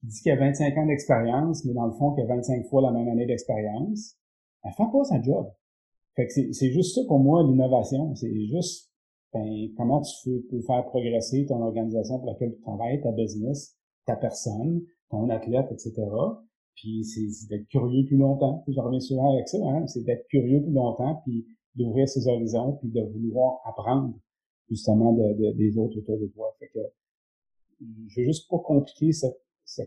qui 0.00 0.06
dit 0.06 0.20
qu'il 0.22 0.32
a 0.32 0.36
25 0.36 0.76
ans 0.78 0.86
d'expérience, 0.86 1.64
mais 1.64 1.74
dans 1.74 1.86
le 1.86 1.92
fond, 1.92 2.12
qu'il 2.12 2.22
a 2.22 2.26
25 2.26 2.66
fois 2.66 2.82
la 2.82 2.92
même 2.92 3.08
année 3.08 3.26
d'expérience, 3.26 4.16
elle 4.62 4.72
fait 4.72 4.90
pas 4.92 5.04
sa 5.04 5.20
job. 5.20 5.50
Fait 6.14 6.26
que 6.26 6.32
c'est 6.52 6.72
juste 6.72 6.94
ça 6.94 7.00
pour 7.06 7.20
moi, 7.20 7.42
l'innovation. 7.42 8.14
C'est 8.14 8.34
juste 8.46 8.90
ben, 9.32 9.68
comment 9.76 10.02
tu 10.02 10.42
peux, 10.50 10.60
faire 10.60 10.84
progresser 10.86 11.46
ton 11.46 11.62
organisation 11.62 12.18
pour 12.18 12.26
laquelle 12.26 12.54
tu 12.54 12.60
travailles, 12.60 13.00
ta 13.00 13.12
business, 13.12 13.76
ta 14.04 14.16
personne, 14.16 14.82
ton 15.08 15.28
athlète, 15.30 15.66
etc. 15.72 15.94
Puis 16.74 17.04
c'est 17.04 17.48
d'être 17.48 17.66
curieux 17.68 18.04
plus 18.04 18.18
longtemps. 18.18 18.62
je 18.68 18.78
reviens 18.78 19.00
souvent 19.00 19.32
avec 19.32 19.48
ça, 19.48 19.58
hein? 19.58 19.86
c'est 19.86 20.02
d'être 20.04 20.26
curieux 20.28 20.62
plus 20.62 20.72
longtemps, 20.72 21.22
puis 21.24 21.46
d'ouvrir 21.74 22.08
ses 22.08 22.26
horizons, 22.28 22.74
puis 22.80 22.90
de 22.90 23.00
vouloir 23.00 23.60
apprendre 23.64 24.14
justement 24.68 25.12
de, 25.12 25.52
des 25.52 25.78
autres 25.78 25.98
autour 25.98 26.18
de 26.18 26.26
toi. 26.26 26.54
Fait 26.58 26.68
que 26.68 26.80
je 27.80 28.20
veux 28.20 28.26
juste 28.26 28.48
pas 28.50 28.58
compliquer 28.58 29.12
ce, 29.12 29.26
ce 29.64 29.82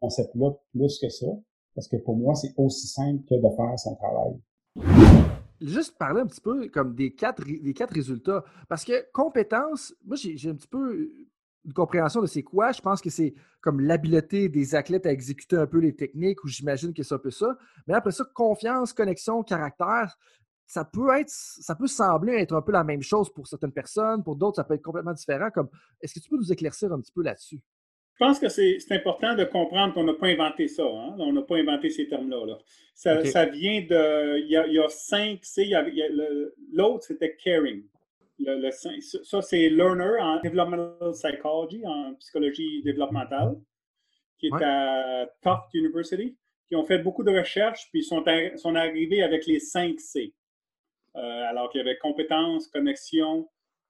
concept-là 0.00 0.52
plus 0.72 0.98
que 0.98 1.08
ça, 1.10 1.26
parce 1.74 1.88
que 1.88 1.96
pour 1.96 2.16
moi, 2.16 2.34
c'est 2.34 2.54
aussi 2.56 2.86
simple 2.86 3.22
que 3.28 3.34
de 3.34 3.56
faire 3.56 3.78
son 3.78 3.94
travail 3.96 5.35
juste 5.60 5.96
parler 5.98 6.20
un 6.20 6.26
petit 6.26 6.40
peu 6.40 6.68
comme 6.68 6.94
des 6.94 7.14
quatre, 7.14 7.42
résultats. 7.90 8.44
Parce 8.68 8.84
que 8.84 9.10
compétences, 9.12 9.94
moi, 10.04 10.16
j'ai 10.16 10.50
un 10.50 10.54
petit 10.54 10.68
peu 10.68 11.10
une 11.64 11.72
compréhension 11.72 12.20
de 12.20 12.26
c'est 12.26 12.42
quoi. 12.42 12.72
Je 12.72 12.80
pense 12.80 13.00
que 13.00 13.10
c'est 13.10 13.34
comme 13.60 13.80
l'habileté 13.80 14.48
des 14.48 14.74
athlètes 14.74 15.06
à 15.06 15.12
exécuter 15.12 15.56
un 15.56 15.66
peu 15.66 15.78
les 15.78 15.94
techniques, 15.94 16.44
ou 16.44 16.48
j'imagine 16.48 16.94
que 16.94 17.02
c'est 17.02 17.14
un 17.14 17.18
peu 17.18 17.30
ça. 17.30 17.56
Mais 17.86 17.94
après 17.94 18.12
ça, 18.12 18.24
confiance, 18.32 18.92
connexion, 18.92 19.42
caractère, 19.42 20.16
ça 20.66 20.84
peut 20.84 21.10
être, 21.16 21.30
ça 21.30 21.74
peut 21.74 21.86
sembler 21.86 22.34
être 22.34 22.54
un 22.54 22.62
peu 22.62 22.72
la 22.72 22.84
même 22.84 23.02
chose 23.02 23.32
pour 23.32 23.46
certaines 23.46 23.72
personnes, 23.72 24.22
pour 24.22 24.36
d'autres, 24.36 24.56
ça 24.56 24.64
peut 24.64 24.74
être 24.74 24.82
complètement 24.82 25.12
différent. 25.12 25.48
Est-ce 26.00 26.14
que 26.14 26.20
tu 26.20 26.28
peux 26.28 26.36
nous 26.36 26.52
éclaircir 26.52 26.92
un 26.92 27.00
petit 27.00 27.12
peu 27.12 27.22
là-dessus? 27.22 27.60
Je 28.18 28.24
pense 28.24 28.38
que 28.38 28.48
c'est 28.48 28.92
important 28.92 29.34
de 29.34 29.44
comprendre 29.44 29.92
qu'on 29.92 30.04
n'a 30.04 30.14
pas 30.14 30.28
inventé 30.28 30.68
ça. 30.68 30.84
Hein? 30.84 31.16
On 31.18 31.34
n'a 31.34 31.42
pas 31.42 31.56
inventé 31.56 31.90
ces 31.90 32.08
termes-là. 32.08 32.58
Ça, 32.94 33.22
ça, 33.26 33.44
vient 33.44 33.82
de. 33.82 34.38
Il 34.38 34.48
y 34.48 34.56
a, 34.56 34.66
il 34.66 34.72
y 34.72 34.78
a 34.78 34.88
cinq 34.88 35.40
C. 35.44 35.70
L'autre, 36.72 37.04
c'était 37.04 37.36
caring. 37.36 37.84
Le, 38.38 38.70
ça, 38.70 39.42
c'est 39.42 39.68
Learner 39.68 40.18
en 40.18 40.40
Developmental 40.40 41.12
Psychology, 41.12 41.82
en 41.84 42.14
psychologie 42.14 42.82
développementale, 42.82 43.56
qui 44.38 44.46
est 44.46 44.64
à 44.64 45.26
Tufts 45.42 45.74
University, 45.74 46.38
qui 46.68 46.74
ont 46.74 46.84
fait 46.84 46.98
beaucoup 46.98 47.22
de 47.22 47.36
recherches, 47.38 47.86
puis 47.90 48.02
sont, 48.02 48.24
sont 48.56 48.74
arrivés 48.76 49.22
avec 49.22 49.44
les 49.46 49.60
cinq 49.60 50.00
C. 50.00 50.32
Euh, 51.16 51.20
alors 51.20 51.68
qu'il 51.68 51.80
y 51.80 51.82
avait 51.82 51.98
compétence, 51.98 52.66
connexion, 52.68 53.46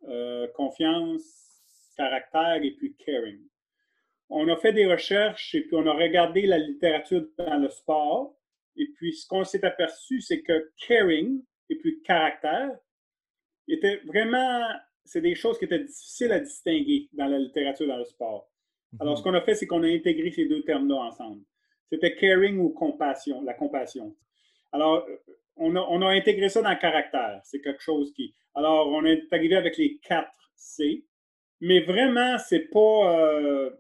euh, 0.09 0.49
confiance, 0.49 1.95
caractère 1.97 2.61
et 2.63 2.73
puis 2.73 2.97
caring 2.97 3.39
on 4.29 4.49
a 4.49 4.57
fait 4.57 4.73
des 4.73 4.87
recherches 4.87 5.55
et 5.55 5.63
puis 5.63 5.77
on 5.77 5.87
a 5.87 5.93
regardé 5.93 6.43
la 6.47 6.59
littérature 6.59 7.25
dans 7.39 7.59
le 7.59 7.69
sport. 7.69 8.35
Et 8.77 8.89
puis, 8.97 9.13
ce 9.15 9.27
qu'on 9.27 9.45
s'est 9.45 9.65
aperçu, 9.65 10.21
c'est 10.21 10.43
que 10.43 10.73
caring 10.87 11.43
et 11.71 11.77
puis 11.77 12.03
caractère 12.03 12.71
étaient 13.69 14.01
vraiment, 14.05 14.63
c'est 15.05 15.21
des 15.21 15.35
choses 15.35 15.59
qui 15.59 15.65
étaient 15.65 15.85
difficiles 15.85 16.33
à 16.33 16.41
distinguer 16.41 17.09
dans 17.13 17.27
la 17.27 17.39
littérature 17.39 17.87
dans 17.87 17.97
le 17.97 18.05
sport. 18.05 18.51
Mhm. 18.93 18.99
Alors, 19.03 19.19
ce 19.19 19.23
qu'on 19.23 19.35
a 19.35 19.41
fait, 19.41 19.55
c'est 19.55 19.67
qu'on 19.67 19.83
a 19.83 19.89
intégré 19.89 20.31
ces 20.31 20.47
deux 20.47 20.63
termes-là 20.63 20.97
ensemble. 20.97 21.43
C'était 21.91 22.15
caring 22.15 22.59
ou 22.59 22.71
compassion, 22.71 23.43
la 23.43 23.55
compassion. 23.55 24.15
Alors, 24.73 25.07
on 25.57 25.75
a, 25.77 25.81
on 25.81 26.03
a 26.03 26.09
intégré 26.09 26.49
ça 26.49 26.61
dans 26.61 26.71
le 26.71 26.77
caractère. 26.77 27.41
C'est 27.45 27.61
quelque 27.61 27.83
chose 27.83 28.13
qui. 28.13 28.35
Alors, 28.55 28.89
on 28.89 29.05
est 29.05 29.33
arrivé 29.33 29.57
avec 29.57 29.77
les 29.79 29.99
quatre 29.99 30.51
C. 30.57 31.05
Mais 31.61 31.81
vraiment, 31.81 32.37
c'est 32.39 32.69
pas. 32.71 33.21
Euh, 33.21 33.71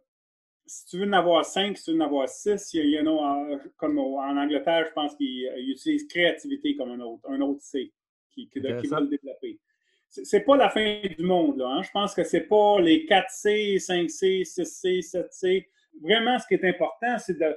si 0.66 0.86
tu 0.86 0.98
veux 0.98 1.06
en 1.06 1.12
avoir 1.12 1.44
cinq, 1.44 1.76
si 1.76 1.84
tu 1.84 1.92
veux 1.92 2.00
en 2.00 2.06
avoir 2.06 2.28
six, 2.28 2.74
il 2.74 2.90
y 2.90 3.00
en 3.00 3.06
a, 3.06 3.58
comme 3.76 3.98
en 3.98 4.36
Angleterre, 4.36 4.86
je 4.88 4.92
pense 4.92 5.14
qu'ils 5.16 5.46
euh, 5.46 5.58
utilisent 5.58 6.06
créativité 6.08 6.76
comme 6.76 6.90
un 6.90 7.00
autre, 7.00 7.28
un 7.28 7.40
autre 7.40 7.60
C 7.62 7.92
qui, 8.30 8.48
qui, 8.48 8.60
va 8.60 9.00
le 9.00 9.08
développer. 9.08 9.60
C'est 10.08 10.40
pas 10.40 10.56
la 10.56 10.70
fin 10.70 11.00
du 11.16 11.24
monde, 11.24 11.58
là. 11.58 11.68
Hein. 11.68 11.82
Je 11.82 11.90
pense 11.90 12.14
que 12.14 12.24
c'est 12.24 12.48
pas 12.48 12.80
les 12.80 13.06
4C, 13.06 13.76
5C, 13.84 14.42
6C, 14.44 15.00
7C. 15.00 15.66
Vraiment, 16.00 16.38
ce 16.38 16.46
qui 16.46 16.54
est 16.54 16.64
important, 16.64 17.18
c'est 17.18 17.38
de. 17.38 17.56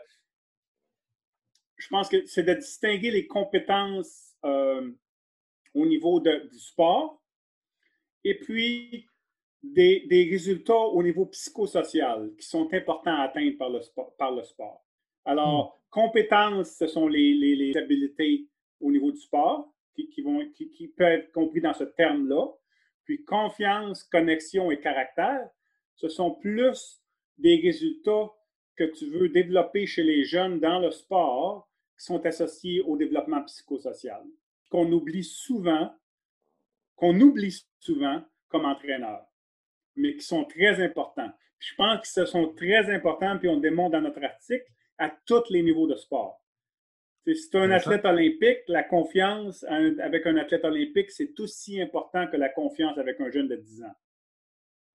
je 1.77 1.87
pense 1.89 2.09
que 2.09 2.25
c'est 2.25 2.43
de 2.43 2.53
distinguer 2.53 3.11
les 3.11 3.27
compétences 3.27 4.35
euh, 4.45 4.91
au 5.73 5.85
niveau 5.85 6.19
de, 6.19 6.49
du 6.51 6.59
sport 6.59 7.21
et 8.23 8.39
puis 8.39 9.07
des, 9.61 10.05
des, 10.07 10.23
résultats 10.29 10.73
au 10.73 11.03
niveau 11.03 11.25
psychosocial 11.27 12.31
qui 12.37 12.47
sont 12.47 12.73
importants 12.73 13.15
à 13.15 13.23
atteindre 13.23 13.57
par 13.57 13.69
le 13.69 13.81
sport. 13.81 14.15
Par 14.17 14.31
le 14.31 14.43
sport. 14.43 14.83
Alors, 15.25 15.67
hmm. 15.67 15.89
compétences, 15.89 16.71
ce 16.77 16.87
sont 16.87 17.07
les, 17.07 17.33
les, 17.33 17.55
les, 17.55 17.77
habiletés 17.77 18.47
au 18.79 18.91
niveau 18.91 19.11
du 19.11 19.19
sport 19.19 19.73
qui, 19.93 20.09
qui 20.09 20.21
vont, 20.21 20.47
qui, 20.51 20.69
qui 20.69 20.87
peuvent 20.87 21.19
être 21.19 21.31
compris 21.31 21.61
dans 21.61 21.73
ce 21.73 21.83
terme-là. 21.83 22.47
Puis 23.03 23.23
confiance, 23.23 24.03
connexion 24.03 24.71
et 24.71 24.79
caractère, 24.79 25.49
ce 25.95 26.07
sont 26.07 26.31
plus 26.31 27.01
des 27.37 27.57
résultats 27.57 28.31
que 28.75 28.85
tu 28.85 29.07
veux 29.07 29.29
développer 29.29 29.85
chez 29.85 30.03
les 30.03 30.23
jeunes 30.23 30.59
dans 30.59 30.79
le 30.79 30.91
sport 30.91 31.69
qui 31.97 32.05
sont 32.05 32.25
associés 32.25 32.81
au 32.81 32.95
développement 32.95 33.43
psychosocial, 33.43 34.23
qu'on 34.69 34.89
oublie 34.91 35.23
souvent, 35.23 35.93
qu'on 36.95 37.19
oublie 37.19 37.65
souvent 37.79 38.21
comme 38.47 38.65
entraîneur, 38.65 39.28
mais 39.99 40.15
qui 40.15 40.25
sont 40.25 40.45
très 40.45 40.81
importants. 40.81 41.31
Je 41.59 41.75
pense 41.75 42.01
que 42.01 42.07
ce 42.07 42.25
sont 42.25 42.53
très 42.53 42.89
importants, 42.93 43.37
puis 43.37 43.49
on 43.49 43.57
démontre 43.57 43.91
dans 43.91 44.01
notre 44.01 44.23
article, 44.23 44.65
à 44.97 45.09
tous 45.25 45.49
les 45.49 45.61
niveaux 45.61 45.87
de 45.87 45.95
sport. 45.95 46.41
Si 47.27 47.49
tu 47.49 47.57
es 47.57 47.59
un 47.59 47.71
athlète 47.71 48.05
olympique, 48.05 48.59
la 48.67 48.83
confiance 48.83 49.63
avec 49.63 50.25
un 50.25 50.37
athlète 50.37 50.65
olympique, 50.65 51.11
c'est 51.11 51.37
aussi 51.39 51.79
important 51.79 52.27
que 52.27 52.37
la 52.37 52.49
confiance 52.49 52.97
avec 52.97 53.19
un 53.19 53.29
jeune 53.29 53.47
de 53.47 53.55
10 53.55 53.83
ans. 53.83 53.95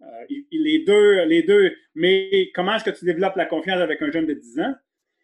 Euh, 0.02 0.26
les, 0.50 0.84
deux, 0.84 1.22
les 1.24 1.42
deux, 1.42 1.76
mais 1.94 2.50
comment 2.54 2.74
est-ce 2.74 2.84
que 2.84 2.98
tu 2.98 3.04
développes 3.04 3.36
la 3.36 3.46
confiance 3.46 3.80
avec 3.80 4.02
un 4.02 4.10
jeune 4.10 4.26
de 4.26 4.34
10 4.34 4.60
ans? 4.60 4.74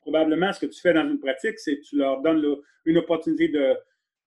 Probablement, 0.02 0.52
ce 0.52 0.60
que 0.60 0.66
tu 0.66 0.80
fais 0.80 0.92
dans 0.92 1.08
une 1.08 1.18
pratique, 1.18 1.58
c'est 1.58 1.78
que 1.78 1.82
tu 1.82 1.96
leur 1.96 2.20
donnes 2.22 2.44
une 2.84 2.98
opportunité 2.98 3.48
de, 3.48 3.76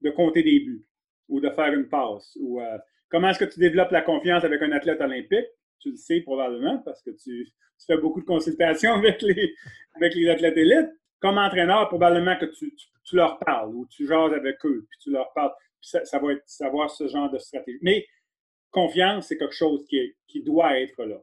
de, 0.01 0.09
compter 0.09 0.43
des 0.43 0.59
buts 0.59 0.85
ou 1.29 1.39
de 1.39 1.49
faire 1.49 1.73
une 1.73 1.87
passe. 1.87 2.37
Ou, 2.39 2.59
euh, 2.59 2.77
comment 3.13 3.29
est-ce 3.29 3.37
que 3.37 3.45
tu 3.45 3.59
développes 3.59 3.91
la 3.91 4.01
confiance 4.01 4.43
avec 4.43 4.59
un 4.63 4.71
athlète 4.71 4.99
olympique? 4.99 5.45
Tu 5.79 5.91
le 5.91 5.97
sais 5.97 6.21
probablement 6.21 6.79
parce 6.79 7.03
que 7.03 7.11
tu, 7.11 7.47
fais 7.85 7.97
beaucoup 7.97 8.21
de 8.21 8.25
consultations 8.25 8.93
avec 8.95 9.21
les, 9.21 10.29
athlètes 10.29 10.57
élites 10.57 10.89
comme 11.19 11.37
entraîneur, 11.37 11.87
probablement 11.89 12.35
que 12.37 12.45
tu, 12.45 12.73
leur 13.13 13.37
parles 13.37 13.73
ou 13.75 13.85
tu 13.85 14.07
jases 14.07 14.33
avec 14.33 14.57
eux, 14.65 14.87
puis 14.89 14.99
tu 14.99 15.11
leur 15.11 15.31
parles. 15.33 15.51
ça, 15.79 16.03
ça, 16.03 16.17
va 16.17 16.33
être 16.33 16.43
savoir 16.47 16.89
ce 16.89 17.07
genre 17.07 17.29
de 17.29 17.37
stratégie. 17.37 17.77
Mais 17.83 18.05
confiance, 18.71 19.27
c'est 19.27 19.37
quelque 19.37 19.53
chose 19.53 19.85
qui, 19.87 20.15
qui 20.27 20.41
doit 20.41 20.79
être 20.79 21.03
là. 21.05 21.21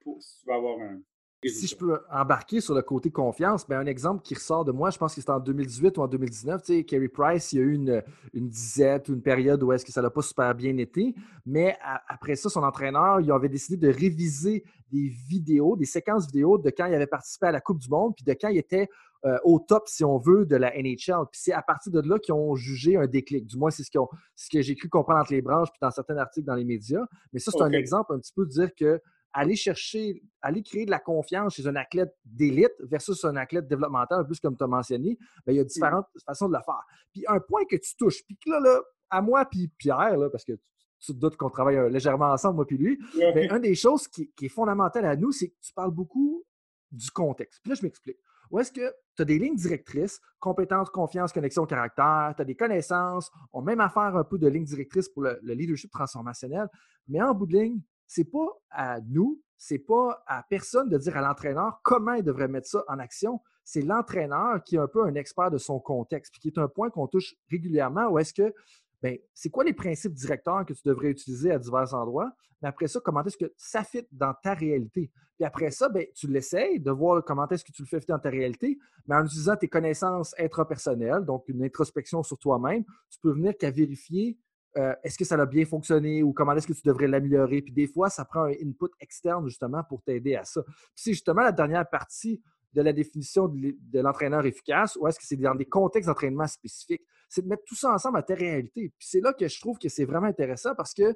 Pour, 0.00 0.22
si 0.22 0.40
tu 0.40 0.46
vas 0.46 0.56
avoir 0.56 0.78
un, 0.78 1.00
si 1.48 1.66
je 1.66 1.76
peux 1.76 2.00
embarquer 2.10 2.60
sur 2.60 2.74
le 2.74 2.82
côté 2.82 3.10
confiance, 3.10 3.66
ben 3.66 3.78
un 3.78 3.86
exemple 3.86 4.22
qui 4.22 4.34
ressort 4.34 4.64
de 4.64 4.72
moi, 4.72 4.90
je 4.90 4.98
pense 4.98 5.14
que 5.14 5.20
c'était 5.20 5.32
en 5.32 5.40
2018 5.40 5.98
ou 5.98 6.02
en 6.02 6.08
2019, 6.08 6.62
tu 6.62 6.74
sais, 6.74 6.84
Kerry 6.84 7.08
Price, 7.08 7.52
il 7.52 7.58
y 7.58 7.62
a 7.62 7.64
eu 7.64 7.74
une, 7.74 8.02
une 8.32 8.48
disette 8.48 9.08
ou 9.08 9.14
une 9.14 9.22
période 9.22 9.62
où 9.62 9.72
est-ce 9.72 9.84
que 9.84 9.92
ça 9.92 10.02
n'a 10.02 10.10
pas 10.10 10.22
super 10.22 10.54
bien 10.54 10.76
été, 10.78 11.14
mais 11.46 11.76
après 12.08 12.36
ça, 12.36 12.48
son 12.48 12.62
entraîneur, 12.62 13.20
il 13.20 13.30
avait 13.30 13.48
décidé 13.48 13.76
de 13.76 13.92
réviser 13.92 14.64
des 14.90 15.08
vidéos, 15.28 15.76
des 15.76 15.86
séquences 15.86 16.26
vidéo 16.26 16.58
de 16.58 16.70
quand 16.70 16.86
il 16.86 16.94
avait 16.94 17.06
participé 17.06 17.46
à 17.46 17.52
la 17.52 17.60
Coupe 17.60 17.78
du 17.78 17.88
Monde, 17.88 18.14
puis 18.14 18.24
de 18.24 18.32
quand 18.32 18.48
il 18.48 18.58
était 18.58 18.88
euh, 19.24 19.38
au 19.42 19.58
top, 19.58 19.88
si 19.88 20.04
on 20.04 20.18
veut, 20.18 20.44
de 20.44 20.54
la 20.54 20.70
NHL. 20.70 21.24
Puis 21.32 21.40
c'est 21.40 21.52
à 21.52 21.62
partir 21.62 21.90
de 21.90 22.06
là 22.06 22.18
qu'ils 22.18 22.34
ont 22.34 22.54
jugé 22.54 22.96
un 22.96 23.06
déclic. 23.06 23.46
Du 23.46 23.56
moins, 23.56 23.70
c'est 23.70 23.82
ce, 23.82 23.90
ce 24.36 24.50
que 24.50 24.60
j'ai 24.60 24.74
cru 24.74 24.90
comprendre 24.90 25.20
entre 25.20 25.32
les 25.32 25.40
branches, 25.40 25.70
puis 25.70 25.78
dans 25.80 25.90
certains 25.90 26.18
articles 26.18 26.46
dans 26.46 26.54
les 26.54 26.64
médias. 26.64 27.06
Mais 27.32 27.40
ça, 27.40 27.50
c'est 27.50 27.62
un 27.62 27.72
exemple 27.72 28.12
un 28.12 28.18
petit 28.18 28.32
peu 28.34 28.44
de 28.44 28.50
dire 28.50 28.74
que 28.74 29.00
aller 29.34 29.56
chercher, 29.56 30.22
aller 30.40 30.62
créer 30.62 30.86
de 30.86 30.90
la 30.90 31.00
confiance 31.00 31.56
chez 31.56 31.66
un 31.66 31.74
athlète 31.74 32.14
d'élite 32.24 32.72
versus 32.80 33.22
un 33.24 33.36
athlète 33.36 33.66
développemental, 33.66 34.20
un 34.20 34.24
peu 34.24 34.34
comme 34.40 34.56
tu 34.56 34.62
as 34.62 34.68
mentionné, 34.68 35.18
bien, 35.44 35.54
il 35.54 35.56
y 35.56 35.60
a 35.60 35.64
différentes 35.64 36.06
façons 36.24 36.48
de 36.48 36.54
le 36.54 36.62
faire. 36.64 36.82
Puis 37.12 37.24
un 37.26 37.40
point 37.40 37.64
que 37.68 37.76
tu 37.76 37.96
touches, 37.96 38.24
puis 38.24 38.36
que 38.36 38.50
là, 38.50 38.60
là 38.60 38.80
à 39.10 39.20
moi 39.20 39.44
puis 39.44 39.68
Pierre, 39.76 40.16
là, 40.16 40.30
parce 40.30 40.44
que 40.44 40.52
tu 41.00 41.12
te 41.12 41.18
doutes 41.18 41.36
qu'on 41.36 41.50
travaille 41.50 41.76
euh, 41.76 41.88
légèrement 41.88 42.32
ensemble, 42.32 42.56
moi 42.56 42.66
puis 42.66 42.78
lui, 42.78 42.98
mais 43.16 43.48
une 43.48 43.58
des 43.58 43.74
choses 43.74 44.08
qui, 44.08 44.30
qui 44.36 44.46
est 44.46 44.48
fondamentale 44.48 45.04
à 45.04 45.16
nous, 45.16 45.32
c'est 45.32 45.48
que 45.48 45.56
tu 45.60 45.72
parles 45.74 45.90
beaucoup 45.90 46.44
du 46.92 47.10
contexte. 47.10 47.60
Puis 47.62 47.70
là, 47.70 47.74
je 47.74 47.82
m'explique. 47.82 48.18
Où 48.50 48.60
est-ce 48.60 48.70
que 48.70 48.94
tu 49.16 49.22
as 49.22 49.24
des 49.24 49.38
lignes 49.38 49.56
directrices, 49.56 50.20
compétences, 50.38 50.88
confiance, 50.90 51.32
connexion, 51.32 51.66
caractère, 51.66 52.34
tu 52.36 52.42
as 52.42 52.44
des 52.44 52.54
connaissances, 52.54 53.30
on 53.52 53.62
même 53.62 53.80
à 53.80 53.88
faire 53.88 54.16
un 54.16 54.22
peu 54.22 54.38
de 54.38 54.46
lignes 54.46 54.64
directrices 54.64 55.08
pour 55.08 55.22
le, 55.22 55.40
le 55.42 55.54
leadership 55.54 55.90
transformationnel, 55.90 56.68
mais 57.08 57.20
en 57.20 57.34
bout 57.34 57.46
de 57.46 57.56
ligne, 57.58 57.80
c'est 58.14 58.30
pas 58.30 58.46
à 58.70 59.00
nous, 59.00 59.42
c'est 59.56 59.80
pas 59.80 60.22
à 60.28 60.44
personne 60.48 60.88
de 60.88 60.96
dire 60.98 61.16
à 61.16 61.20
l'entraîneur 61.20 61.80
comment 61.82 62.12
il 62.12 62.22
devrait 62.22 62.46
mettre 62.46 62.68
ça 62.68 62.84
en 62.86 63.00
action. 63.00 63.40
C'est 63.64 63.82
l'entraîneur 63.82 64.62
qui 64.62 64.76
est 64.76 64.78
un 64.78 64.86
peu 64.86 65.04
un 65.04 65.16
expert 65.16 65.50
de 65.50 65.58
son 65.58 65.80
contexte, 65.80 66.32
puis 66.32 66.40
qui 66.40 66.48
est 66.48 66.58
un 66.60 66.68
point 66.68 66.90
qu'on 66.90 67.08
touche 67.08 67.34
régulièrement 67.50 68.06
où 68.06 68.20
est-ce 68.20 68.32
que, 68.32 68.54
ben, 69.02 69.18
c'est 69.34 69.50
quoi 69.50 69.64
les 69.64 69.72
principes 69.72 70.12
directeurs 70.12 70.64
que 70.64 70.74
tu 70.74 70.82
devrais 70.84 71.08
utiliser 71.08 71.50
à 71.50 71.58
divers 71.58 71.92
endroits, 71.92 72.30
mais 72.62 72.68
après 72.68 72.86
ça, 72.86 73.00
comment 73.04 73.24
est-ce 73.24 73.36
que 73.36 73.52
ça 73.56 73.82
fit 73.82 74.06
dans 74.12 74.32
ta 74.42 74.54
réalité? 74.54 75.10
Puis 75.36 75.44
après 75.44 75.72
ça, 75.72 75.88
ben, 75.88 76.06
tu 76.14 76.28
l'essayes 76.28 76.78
de 76.78 76.92
voir 76.92 77.24
comment 77.24 77.48
est-ce 77.48 77.64
que 77.64 77.72
tu 77.72 77.82
le 77.82 77.88
fais 77.88 77.98
fit 77.98 78.06
dans 78.06 78.20
ta 78.20 78.30
réalité, 78.30 78.78
mais 79.08 79.16
en 79.16 79.24
utilisant 79.24 79.56
tes 79.56 79.68
connaissances 79.68 80.36
intrapersonnelles, 80.38 81.24
donc 81.24 81.48
une 81.48 81.64
introspection 81.64 82.22
sur 82.22 82.38
toi-même, 82.38 82.84
tu 83.10 83.18
peux 83.20 83.32
venir 83.32 83.56
qu'à 83.58 83.72
vérifier 83.72 84.38
euh, 84.76 84.94
est-ce 85.02 85.16
que 85.16 85.24
ça 85.24 85.36
a 85.36 85.46
bien 85.46 85.64
fonctionné 85.64 86.22
ou 86.22 86.32
comment 86.32 86.52
est-ce 86.52 86.66
que 86.66 86.72
tu 86.72 86.82
devrais 86.84 87.06
l'améliorer? 87.06 87.62
Puis 87.62 87.72
des 87.72 87.86
fois, 87.86 88.10
ça 88.10 88.24
prend 88.24 88.44
un 88.44 88.52
input 88.52 88.90
externe 89.00 89.46
justement 89.46 89.82
pour 89.84 90.02
t'aider 90.02 90.34
à 90.34 90.44
ça. 90.44 90.62
Puis 90.62 90.74
c'est 90.96 91.12
justement 91.12 91.42
la 91.42 91.52
dernière 91.52 91.88
partie 91.88 92.42
de 92.72 92.82
la 92.82 92.92
définition 92.92 93.46
de 93.48 94.00
l'entraîneur 94.00 94.44
efficace 94.46 94.96
ou 94.96 95.06
est-ce 95.06 95.18
que 95.18 95.26
c'est 95.26 95.36
dans 95.36 95.54
des 95.54 95.66
contextes 95.66 96.08
d'entraînement 96.08 96.48
spécifiques? 96.48 97.02
C'est 97.28 97.42
de 97.42 97.48
mettre 97.48 97.62
tout 97.64 97.76
ça 97.76 97.92
ensemble 97.92 98.18
à 98.18 98.22
ta 98.22 98.34
réalité. 98.34 98.92
Puis 98.98 99.08
c'est 99.08 99.20
là 99.20 99.32
que 99.32 99.46
je 99.46 99.60
trouve 99.60 99.78
que 99.78 99.88
c'est 99.88 100.04
vraiment 100.04 100.26
intéressant 100.26 100.74
parce 100.74 100.92
que 100.92 101.14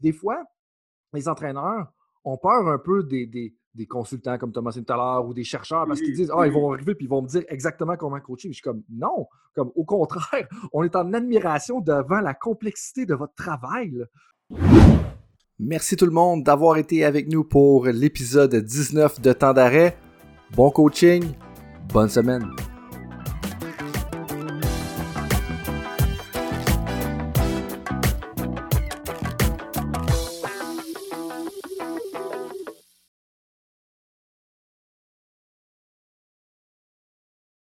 des 0.00 0.12
fois, 0.12 0.42
les 1.12 1.28
entraîneurs 1.28 1.92
ont 2.24 2.36
peur 2.36 2.66
un 2.66 2.78
peu 2.78 3.04
des, 3.04 3.26
des 3.26 3.54
consultants, 3.84 4.38
comme 4.38 4.52
Thomas 4.52 4.72
tout 4.72 4.90
à 4.90 4.96
l'heure, 4.96 5.26
ou 5.26 5.34
des 5.34 5.44
chercheurs, 5.44 5.86
parce 5.86 6.00
qu'ils 6.00 6.14
disent 6.14 6.32
Ah, 6.34 6.46
ils 6.46 6.52
vont 6.52 6.72
arriver 6.72 6.94
puis 6.94 7.04
ils 7.04 7.08
vont 7.10 7.20
me 7.20 7.28
dire 7.28 7.42
exactement 7.48 7.96
comment 7.96 8.18
coacher. 8.20 8.48
Mais 8.48 8.52
je 8.52 8.60
suis 8.60 8.62
comme 8.62 8.82
Non, 8.90 9.26
comme 9.54 9.70
au 9.74 9.84
contraire, 9.84 10.48
on 10.72 10.82
est 10.84 10.96
en 10.96 11.12
admiration 11.12 11.80
devant 11.80 12.20
la 12.20 12.32
complexité 12.32 13.04
de 13.04 13.14
votre 13.14 13.34
travail. 13.34 14.02
Merci 15.58 15.96
tout 15.96 16.06
le 16.06 16.12
monde 16.12 16.42
d'avoir 16.42 16.76
été 16.76 17.04
avec 17.04 17.28
nous 17.28 17.44
pour 17.44 17.86
l'épisode 17.86 18.54
19 18.54 19.20
de 19.20 19.32
Temps 19.32 19.52
d'arrêt. 19.52 19.96
Bon 20.54 20.70
coaching, 20.70 21.24
bonne 21.92 22.08
semaine. 22.08 22.46